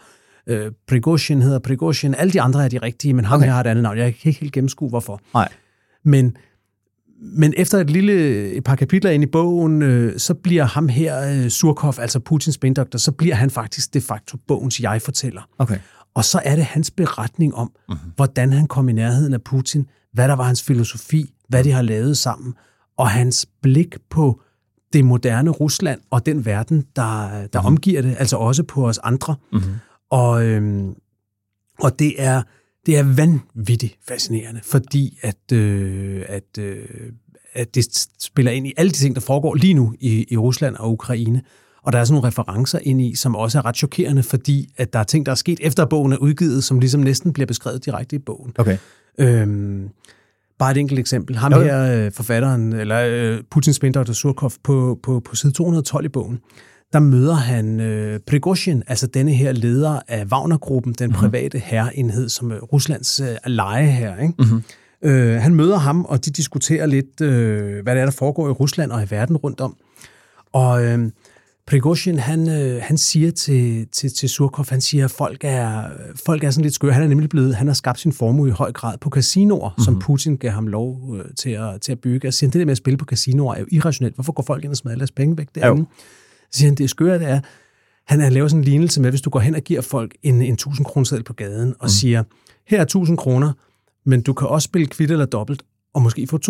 [0.47, 2.15] øh, Prigozhin hedder Prigozhin.
[2.15, 3.47] Alle de andre er de rigtige, men ham okay.
[3.47, 3.99] her har et andet navn.
[3.99, 5.21] Jeg kan ikke helt gennemskue, hvorfor.
[5.35, 5.49] Nej.
[6.05, 6.37] Men,
[7.21, 8.13] men efter et lille
[8.53, 12.55] et par kapitler ind i bogen, øh, så bliver ham her, øh, Surkov, altså Putins
[12.55, 15.43] spindoktor, så bliver han faktisk de facto bogens jeg-fortæller.
[15.59, 15.79] Okay.
[16.17, 18.13] Og så er det hans beretning om, mm-hmm.
[18.17, 21.83] hvordan han kom i nærheden af Putin, hvad der var hans filosofi, hvad de har
[21.83, 22.55] lavet sammen,
[22.97, 24.41] og hans blik på
[24.93, 27.67] det moderne Rusland og den verden, der, der mm-hmm.
[27.67, 29.37] omgiver det, altså også på os andre.
[29.53, 29.75] Mm-hmm.
[30.11, 30.95] Og, øhm,
[31.81, 32.43] og det er
[32.87, 36.87] det er vanvittigt fascinerende, fordi at, øh, at, øh,
[37.53, 40.77] at det spiller ind i alle de ting, der foregår lige nu i, i Rusland
[40.77, 41.43] og Ukraine.
[41.87, 44.93] Og der er sådan nogle referencer ind i, som også er ret chokerende, fordi at
[44.93, 47.47] der er ting, der er sket efter at bogen er udgivet, som ligesom næsten bliver
[47.47, 48.53] beskrevet direkte i bogen.
[48.59, 48.79] Okay.
[49.19, 49.89] Øhm,
[50.59, 51.37] bare et enkelt eksempel.
[51.37, 51.65] Ham okay.
[51.65, 56.41] her, øh, forfatteren, eller øh, Putins spindoktor Surkov, på, på, på side 212 i bogen,
[56.93, 61.21] der møder han øh, Prigozhin, altså denne her leder af Wagner-gruppen, den mm-hmm.
[61.21, 64.17] private herreenhed, som er Ruslands øh, leje her.
[64.17, 64.35] Ikke?
[64.39, 64.63] Mm-hmm.
[65.03, 68.53] Øh, han møder ham, og de diskuterer lidt, øh, hvad det er, der foregår i
[68.53, 69.77] Rusland og i verden rundt om.
[70.53, 71.11] Og øh,
[71.67, 75.83] Prigozhin, han, øh, han siger til, til, til Surkov, han siger, at folk er,
[76.27, 76.93] folk er sådan lidt skøre.
[76.93, 79.85] Han er nemlig blevet, han har skabt sin formue i høj grad på casinoer, mm-hmm.
[79.85, 80.03] som mhm.
[80.03, 82.29] Putin gav ham lov øh, til, at, til at bygge.
[82.29, 84.15] Og siger, det der med at spille på casinoer er jo irrationelt.
[84.15, 85.81] Hvorfor går folk ind og smadrer deres penge væk derinde?
[85.81, 85.87] Jo.
[86.51, 87.41] Så siger han, det skøre det er,
[88.07, 90.43] han har lavet sådan en lignelse med, hvis du går hen og giver folk en,
[90.43, 91.89] en 1000 kroner på gaden og mm.
[91.89, 92.23] siger,
[92.67, 93.53] her er 1000 kroner,
[94.05, 95.63] men du kan også spille kvitt eller dobbelt,
[95.97, 96.49] og måske få 2.000.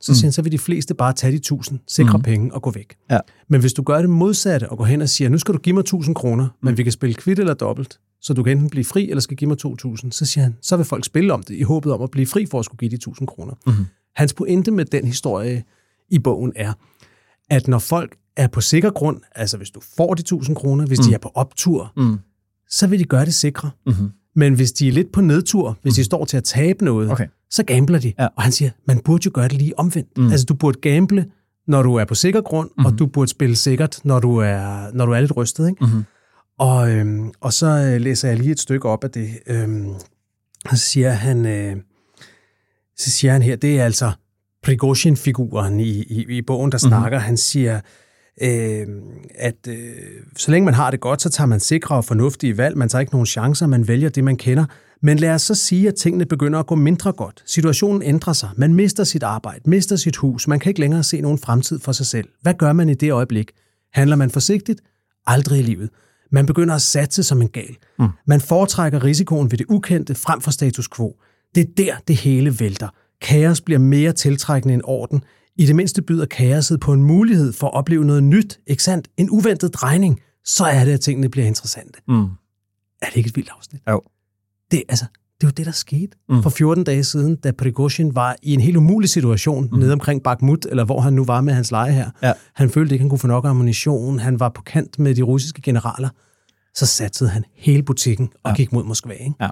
[0.00, 0.14] Så mm.
[0.14, 2.22] siger så vil de fleste bare tage de 1.000, sikre mm.
[2.22, 2.96] penge og gå væk.
[3.10, 3.18] Ja.
[3.48, 5.74] Men hvis du gør det modsatte og går hen og siger, nu skal du give
[5.74, 6.66] mig 1.000 kroner, mm.
[6.66, 9.36] men vi kan spille kvitt eller dobbelt, så du kan enten blive fri eller skal
[9.36, 12.02] give mig 2.000, så siger han, så vil folk spille om det i håbet om
[12.02, 13.54] at blive fri for at skulle give de 1.000 kroner.
[13.66, 13.72] Mm.
[14.16, 15.64] Hans pointe med den historie
[16.10, 16.72] i bogen er,
[17.50, 20.98] at når folk er på sikker grund, altså hvis du får de 1000 kroner, hvis
[20.98, 21.04] mm.
[21.04, 22.18] de er på optur, mm.
[22.70, 23.70] så vil de gøre det sikre.
[23.86, 24.10] Mm-hmm.
[24.36, 25.94] Men hvis de er lidt på nedtur, hvis mm.
[25.94, 27.26] de står til at tabe noget, okay.
[27.50, 28.12] Så gambler de.
[28.18, 28.26] Ja.
[28.36, 30.18] Og han siger, man burde jo gøre det lige omvendt.
[30.18, 30.30] Mm.
[30.30, 31.26] Altså du burde gamble,
[31.66, 32.86] når du er på sikker grund, mm-hmm.
[32.86, 35.68] og du burde spille sikkert, når du er, når du er lidt rystet.
[35.68, 35.84] Ikke?
[35.84, 36.04] Mm-hmm.
[36.58, 39.28] Og, øhm, og så øh, læser jeg lige et stykke op af det.
[39.46, 39.94] Øhm,
[40.70, 41.76] så siger han, øh,
[42.98, 44.12] så siger han her, det er altså
[44.62, 46.90] Prigozhin-figuren i, i, i bogen, der mm-hmm.
[46.90, 47.18] snakker.
[47.18, 47.80] Han siger,
[48.42, 48.86] øh,
[49.34, 49.94] at øh,
[50.36, 52.76] så længe man har det godt, så tager man sikre og fornuftige valg.
[52.76, 54.64] Man tager ikke nogen chancer, man vælger det, man kender.
[55.02, 57.42] Men lad os så sige, at tingene begynder at gå mindre godt.
[57.46, 58.50] Situationen ændrer sig.
[58.56, 60.48] Man mister sit arbejde, mister sit hus.
[60.48, 62.28] Man kan ikke længere se nogen fremtid for sig selv.
[62.42, 63.50] Hvad gør man i det øjeblik?
[63.92, 64.80] Handler man forsigtigt?
[65.26, 65.90] Aldrig i livet.
[66.30, 67.76] Man begynder at satse som en gal.
[67.98, 68.08] Mm.
[68.26, 71.16] Man foretrækker risikoen ved det ukendte frem for status quo.
[71.54, 72.88] Det er der, det hele vælter.
[73.20, 75.24] Kaos bliver mere tiltrækkende end orden.
[75.56, 79.08] I det mindste byder kaoset på en mulighed for at opleve noget nyt, ikke sandt?
[79.16, 80.20] En uventet drejning.
[80.44, 82.00] Så er det, at tingene bliver interessante.
[82.08, 82.24] Mm.
[83.02, 83.82] Er det ikke et vildt afsnit?
[83.88, 84.00] Jo.
[84.70, 85.04] Det, altså,
[85.40, 86.42] det var det, der skete mm.
[86.42, 89.78] for 14 dage siden, da Prigozhin var i en helt umulig situation mm.
[89.78, 92.10] nede omkring Bakhmut, eller hvor han nu var med hans leje her.
[92.22, 92.32] Ja.
[92.54, 94.18] Han følte ikke, han kunne få nok ammunition.
[94.18, 96.08] Han var på kant med de russiske generaler.
[96.74, 98.56] Så satsede han hele butikken og ja.
[98.56, 99.12] gik mod Moskva.
[99.12, 99.34] Ikke?
[99.40, 99.48] Ja.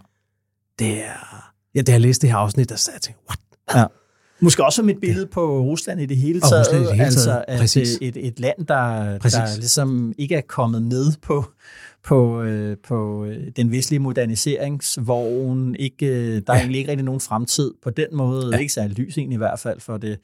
[0.78, 1.50] Det er...
[1.74, 3.40] Ja, da jeg læste det her afsnit, der sagde jeg, what?
[3.74, 3.84] Ja.
[4.40, 6.52] Måske også som et billede på Rusland i det hele taget.
[6.52, 7.44] Og Rusland i det hele taget.
[7.48, 11.44] Altså, at et, et land, der, der ligesom ikke er kommet med på,
[12.04, 15.74] på, øh, på øh, den vestlige moderniseringsvogn.
[15.74, 16.60] Ikke, øh, der er ja.
[16.60, 18.50] egentlig ikke rigtig nogen fremtid på den måde.
[18.52, 18.58] Ja.
[18.58, 20.18] Ikke særlig lys egentlig i hvert fald for det,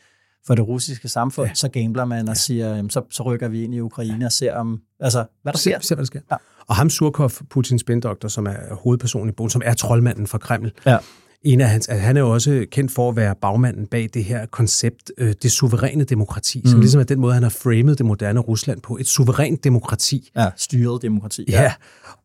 [0.47, 1.49] for det russiske samfund.
[1.49, 1.55] Ja.
[1.55, 4.55] Så gambler man og siger, jamen, så, så rykker vi ind i Ukraine og ser,
[4.55, 5.79] om, altså, hvad der sker.
[5.81, 6.21] Se, se hvad der sker.
[6.31, 6.37] Ja.
[6.67, 10.73] Og ham Surkov, Putins spindoktor, som er hovedpersonen i bogen, som er troldmanden fra Kreml,
[10.87, 10.99] ja
[11.43, 14.25] en af hans, altså han er jo også kendt for at være bagmanden bag det
[14.25, 16.71] her koncept, øh, det suveræne demokrati, mm.
[16.71, 18.97] som ligesom er den måde, han har framet det moderne Rusland på.
[19.01, 20.31] Et suverænt demokrati.
[20.37, 21.45] Ja, styret demokrati.
[21.49, 21.73] Ja, ja.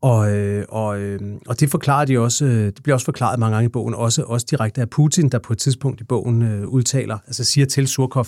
[0.01, 3.55] Og, øh, og, øh, og det forklarer de også, øh, det bliver også forklaret mange
[3.55, 6.67] gange i bogen, også, også direkte af Putin, der på et tidspunkt i bogen øh,
[6.67, 8.25] udtaler, altså siger til Surkov,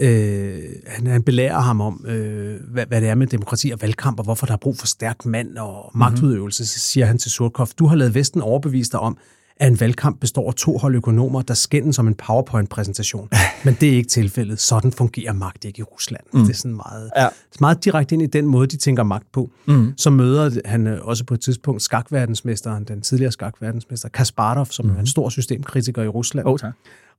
[0.00, 4.18] Øh, han, han belærer ham om, øh, hvad, hvad det er med demokrati og valgkamp,
[4.18, 5.98] og hvorfor der er brug for stærk mand og mhm.
[5.98, 6.66] magtudøvelse.
[6.66, 9.18] Så siger han til Surkov, du har lavet Vesten overbevist dig om,
[9.60, 13.28] at en valgkamp består af to hold økonomer, der skændes som en PowerPoint-præsentation.
[13.64, 14.60] Men det er ikke tilfældet.
[14.60, 16.24] Sådan fungerer magt ikke i Rusland.
[16.32, 16.40] Mm.
[16.40, 17.28] Det er sådan meget, ja.
[17.60, 19.50] meget direkte ind i den måde, de tænker magt på.
[19.66, 19.92] Mm.
[19.96, 24.96] Så møder han øh, også på et tidspunkt skakverdensmesteren, den tidligere skakverdensmester Kasparov, som mm.
[24.96, 26.46] er en stor systemkritiker i Rusland.
[26.46, 26.72] Oh, tak.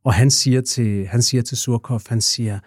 [0.06, 2.60] Og han siger til, han siger til Surkov, han siger,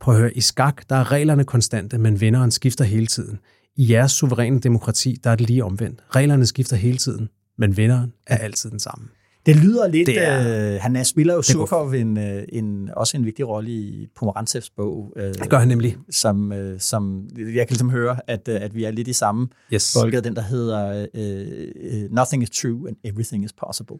[0.00, 3.38] prøv at høre, i skak, der er reglerne konstante, men vinderen skifter hele tiden.
[3.76, 6.00] I jeres suveræne demokrati, der er det lige omvendt.
[6.16, 7.28] Reglerne skifter hele tiden,
[7.58, 9.08] men vinderen er altid den samme.
[9.46, 10.06] Det lyder lidt...
[10.06, 13.70] Det er, øh, han er, spiller jo Surkov en, øh, en, også en vigtig rolle
[13.70, 15.12] i Pomerantsevs bog.
[15.16, 15.96] Øh, det gør han nemlig.
[16.10, 19.48] Som, øh, som jeg kan ligesom høre, at, øh, at vi er lidt i samme
[19.72, 19.96] yes.
[20.00, 23.96] boldgade, den der hedder uh, Nothing is true and everything is possible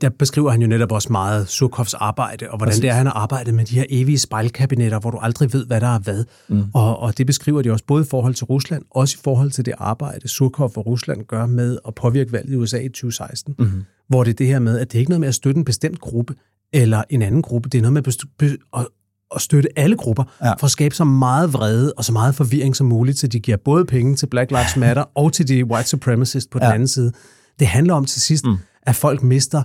[0.00, 2.80] der beskriver han jo netop også meget Surkovs arbejde, og hvordan Præcis.
[2.80, 5.80] det er, han har arbejdet med de her evige spejlkabinetter, hvor du aldrig ved, hvad
[5.80, 6.24] der er hvad.
[6.48, 6.64] Mm.
[6.74, 9.66] Og, og det beskriver de også både i forhold til Rusland, også i forhold til
[9.66, 13.54] det arbejde, Surkov og Rusland gør med at påvirke valget i USA i 2016.
[13.58, 13.84] Mm.
[14.12, 15.64] Hvor det er det her med, at det er ikke noget med at støtte en
[15.64, 16.34] bestemt gruppe,
[16.72, 18.86] eller en anden gruppe, det er noget med at, at,
[19.34, 20.52] at støtte alle grupper, ja.
[20.52, 23.56] for at skabe så meget vrede og så meget forvirring som muligt, så de giver
[23.56, 26.66] både penge til Black Lives Matter og til de white supremacists på ja.
[26.66, 27.12] den anden side.
[27.58, 29.62] Det handler om til sidst, mm at folk mister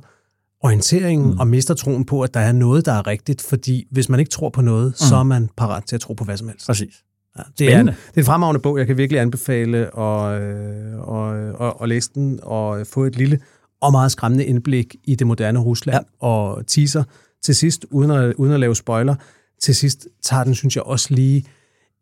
[0.64, 1.39] orienteringen mm.
[1.39, 4.30] og mister troen på, at der er noget, der er rigtigt, fordi hvis man ikke
[4.30, 4.95] tror på noget, mm.
[4.95, 6.68] så er man parat til at tro på hvad som helst.
[6.68, 7.04] Præcis.
[7.38, 11.00] Ja, det, er en, det er en fremragende bog, jeg kan virkelig anbefale at, øh,
[11.00, 13.39] og, og, og læse den og få et lille
[13.82, 16.28] og meget skræmmende indblik i det moderne Rusland ja.
[16.28, 17.03] og teaser
[17.43, 19.15] til sidst, uden at, uden at lave spoiler,
[19.59, 21.45] til sidst tager den, synes jeg, også lige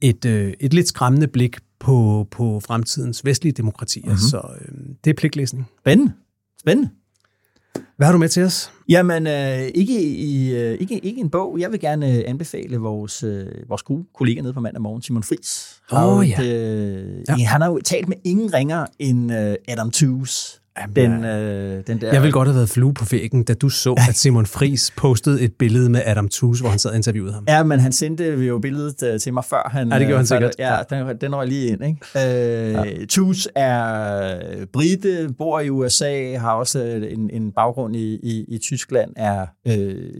[0.01, 4.05] et, øh, et lidt skræmmende blik på, på fremtidens vestlige demokratier.
[4.05, 4.17] Mm-hmm.
[4.17, 5.65] Så øh, det er pligtlæsning.
[5.79, 6.13] Spændende.
[6.59, 6.89] Spændende.
[7.97, 8.71] Hvad har du med til os?
[8.89, 11.59] Jamen, øh, ikke, i, øh, ikke, ikke en bog.
[11.59, 15.23] Jeg vil gerne øh, anbefale vores, øh, vores gode kollega nede på mandag morgen, Simon
[15.23, 15.81] Fris.
[15.91, 16.43] Åh, oh, ja.
[16.43, 17.45] øh, ja.
[17.45, 22.01] Han har jo talt med ingen ringer end øh, Adam Tooze, Jamen, den, øh, den
[22.01, 22.13] der...
[22.13, 25.41] Jeg vil godt have været flue på væggen, da du så, at Simon Fris postede
[25.41, 27.43] et billede med Adam Tooze, hvor han sad og interviewede ham.
[27.47, 29.69] Ja, men han sendte jo billedet øh, til mig før.
[29.71, 30.55] Han, ja, det gjorde han øh, sikkert.
[30.59, 31.83] Ja, den, den var lige ind.
[31.83, 31.99] Ikke?
[32.15, 33.05] Øh, ja.
[33.05, 39.11] Tooze er brite, bor i USA, har også en, en baggrund i, i, i Tyskland,
[39.15, 40.11] er øh,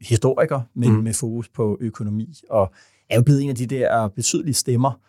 [0.00, 1.02] historiker, men mm.
[1.02, 2.72] med fokus på økonomi, og
[3.10, 5.00] er jo blevet en af de der betydelige stemmer,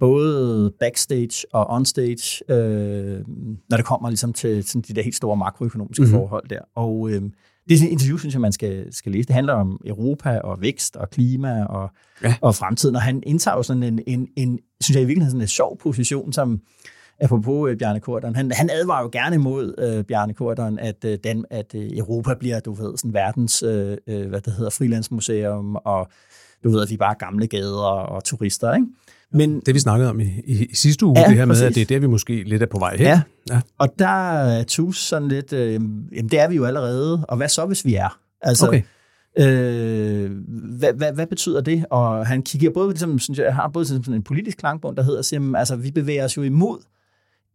[0.00, 3.20] både backstage og onstage, øh,
[3.70, 6.18] når det kommer ligesom til sådan de der helt store makroøkonomiske mm-hmm.
[6.18, 6.60] forhold der.
[6.74, 7.22] Og øh,
[7.68, 9.26] det er sådan et interview, synes jeg, man skal, skal læse.
[9.26, 11.90] Det handler om Europa og vækst og klima og,
[12.22, 12.34] ja.
[12.40, 15.42] og fremtiden, og han indtager jo sådan en, en, en, synes jeg i virkeligheden, sådan
[15.42, 16.60] en sjov position, som
[17.20, 21.10] apropos uh, Bjarne Korten, han, han advarer jo gerne imod uh, Bjarne Korten, at, uh,
[21.24, 25.76] den, at uh, Europa bliver, du ved, sådan verdens, uh, uh, hvad det hedder, frilandsmuseum,
[25.84, 26.08] og
[26.64, 28.86] du ved, at vi bare er gamle gader og turister, ikke?
[29.32, 31.66] Men, det vi snakkede om i, i, i sidste uge, ja, det her med, præcis.
[31.66, 33.06] at det er der, vi måske lidt er på vej hen.
[33.06, 33.60] Ja, ja.
[33.78, 37.48] og der er TUS sådan lidt, øh, jamen det er vi jo allerede, og hvad
[37.48, 38.18] så, hvis vi er?
[38.42, 38.82] Altså, okay.
[39.38, 40.30] Øh,
[40.78, 41.84] hvad, hvad, hvad betyder det?
[41.90, 45.22] Og han kigger både, ligesom, synes jeg, har både sådan en politisk klangbund, der hedder,
[45.22, 46.78] siger, altså, vi bevæger os jo imod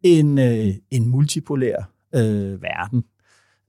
[0.02, 3.04] en, øh, en multipolær øh, verden.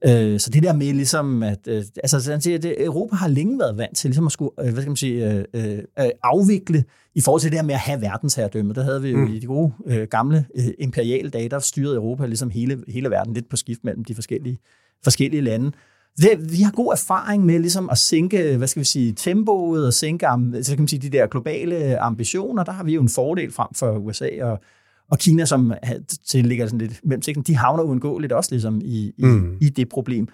[0.06, 3.58] Øh, så det der med ligesom, at øh, altså, han siger, at Europa har længe
[3.58, 6.84] været vant til ligesom at skulle, øh, hvad skal man sige, øh, øh, afvikle
[7.14, 8.74] i forhold til det her med at have verdensherredømme.
[8.74, 9.34] Der havde vi jo mm.
[9.34, 13.34] i de gode øh, gamle øh, imperiale dage, der styrede Europa ligesom hele, hele verden
[13.34, 14.58] lidt på skift mellem de forskellige,
[15.04, 15.72] forskellige lande.
[16.16, 19.94] Det, vi har god erfaring med ligesom at sænke, hvad skal vi sige, tempoet og
[19.94, 20.26] sænke
[20.62, 22.64] så kan man sige, de der globale ambitioner.
[22.64, 24.60] Der har vi jo en fordel frem for USA og,
[25.10, 25.72] og Kina, som
[26.34, 29.56] ligger sådan lidt mellem sigten, de havner uundgåeligt også ligesom i, i, mm.
[29.60, 30.28] i det problem.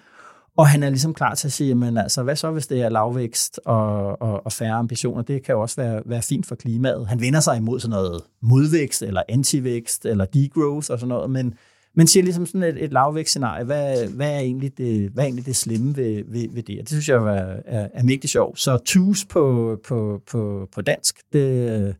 [0.57, 2.89] Og han er ligesom klar til at sige, men altså, hvad så, hvis det er
[2.89, 5.21] lavvækst og, og, og færre ambitioner?
[5.21, 7.07] Det kan jo også være, være fint for klimaet.
[7.07, 11.53] Han vender sig imod sådan noget modvækst, eller antivækst, eller degrowth og sådan noget, men,
[11.95, 15.45] men siger ligesom sådan et, et lavvækstscenarie, hvad, hvad, er egentlig det, hvad er egentlig
[15.45, 16.79] det slemme ved, ved, ved det?
[16.79, 18.59] Og det synes jeg er, er, er mægtig sjovt.
[18.59, 21.95] Så tus på, på, på, på dansk, det,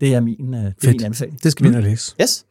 [0.00, 1.42] det er min, det er min anbefaling.
[1.42, 2.14] Det skal vi ind og læse.
[2.22, 2.44] Yes.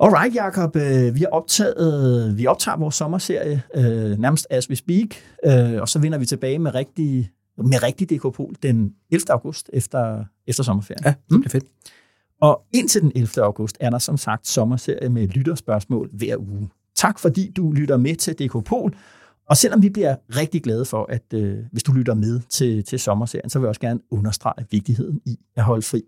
[0.00, 0.76] Alright, Jacob.
[0.76, 5.08] Øh, vi har optaget, vi optager vores sommerserie øh, nærmest as we speak,
[5.46, 9.30] øh, og så vender vi tilbage med rigtig, med rigtig DK Pol den 11.
[9.30, 11.04] august efter, efter sommerferien.
[11.04, 11.44] Ja, det mm.
[11.50, 11.64] fedt.
[12.40, 13.44] Og indtil den 11.
[13.44, 16.68] august er der som sagt sommerserie med lytterspørgsmål hver uge.
[16.94, 18.94] Tak fordi du lytter med til DK Pol.
[19.52, 22.98] Og selvom vi bliver rigtig glade for, at øh, hvis du lytter med til, til
[22.98, 26.02] sommerserien, så vil jeg også gerne understrege vigtigheden i at holde fri.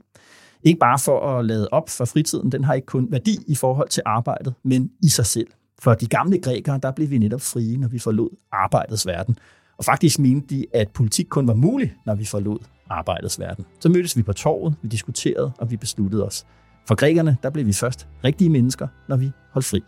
[0.63, 3.89] Ikke bare for at lade op for fritiden, den har ikke kun værdi i forhold
[3.89, 5.47] til arbejdet, men i sig selv.
[5.79, 9.39] For de gamle grækere, der blev vi netop frie, når vi forlod arbejdets verden.
[9.79, 12.59] Og faktisk mente de, at politik kun var mulig, når vi forlod
[12.91, 13.65] arbejdets verden.
[13.81, 16.47] Så mødtes vi på torvet, vi diskuterede, og vi besluttede os.
[16.89, 19.81] For grækerne, der blev vi først rigtige mennesker, når vi holdt fri.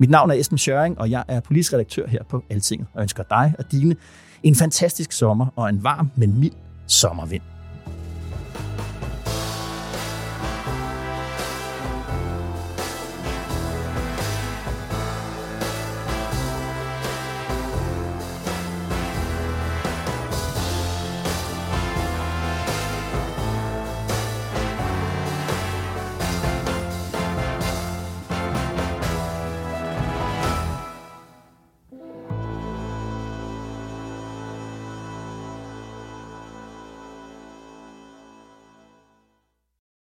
[0.00, 3.22] Mit navn er Esben Schøring, og jeg er politisk redaktør her på Altinget, og ønsker
[3.22, 3.96] dig og dine
[4.42, 6.52] en fantastisk sommer og en varm, men mild
[6.86, 7.42] sommervind.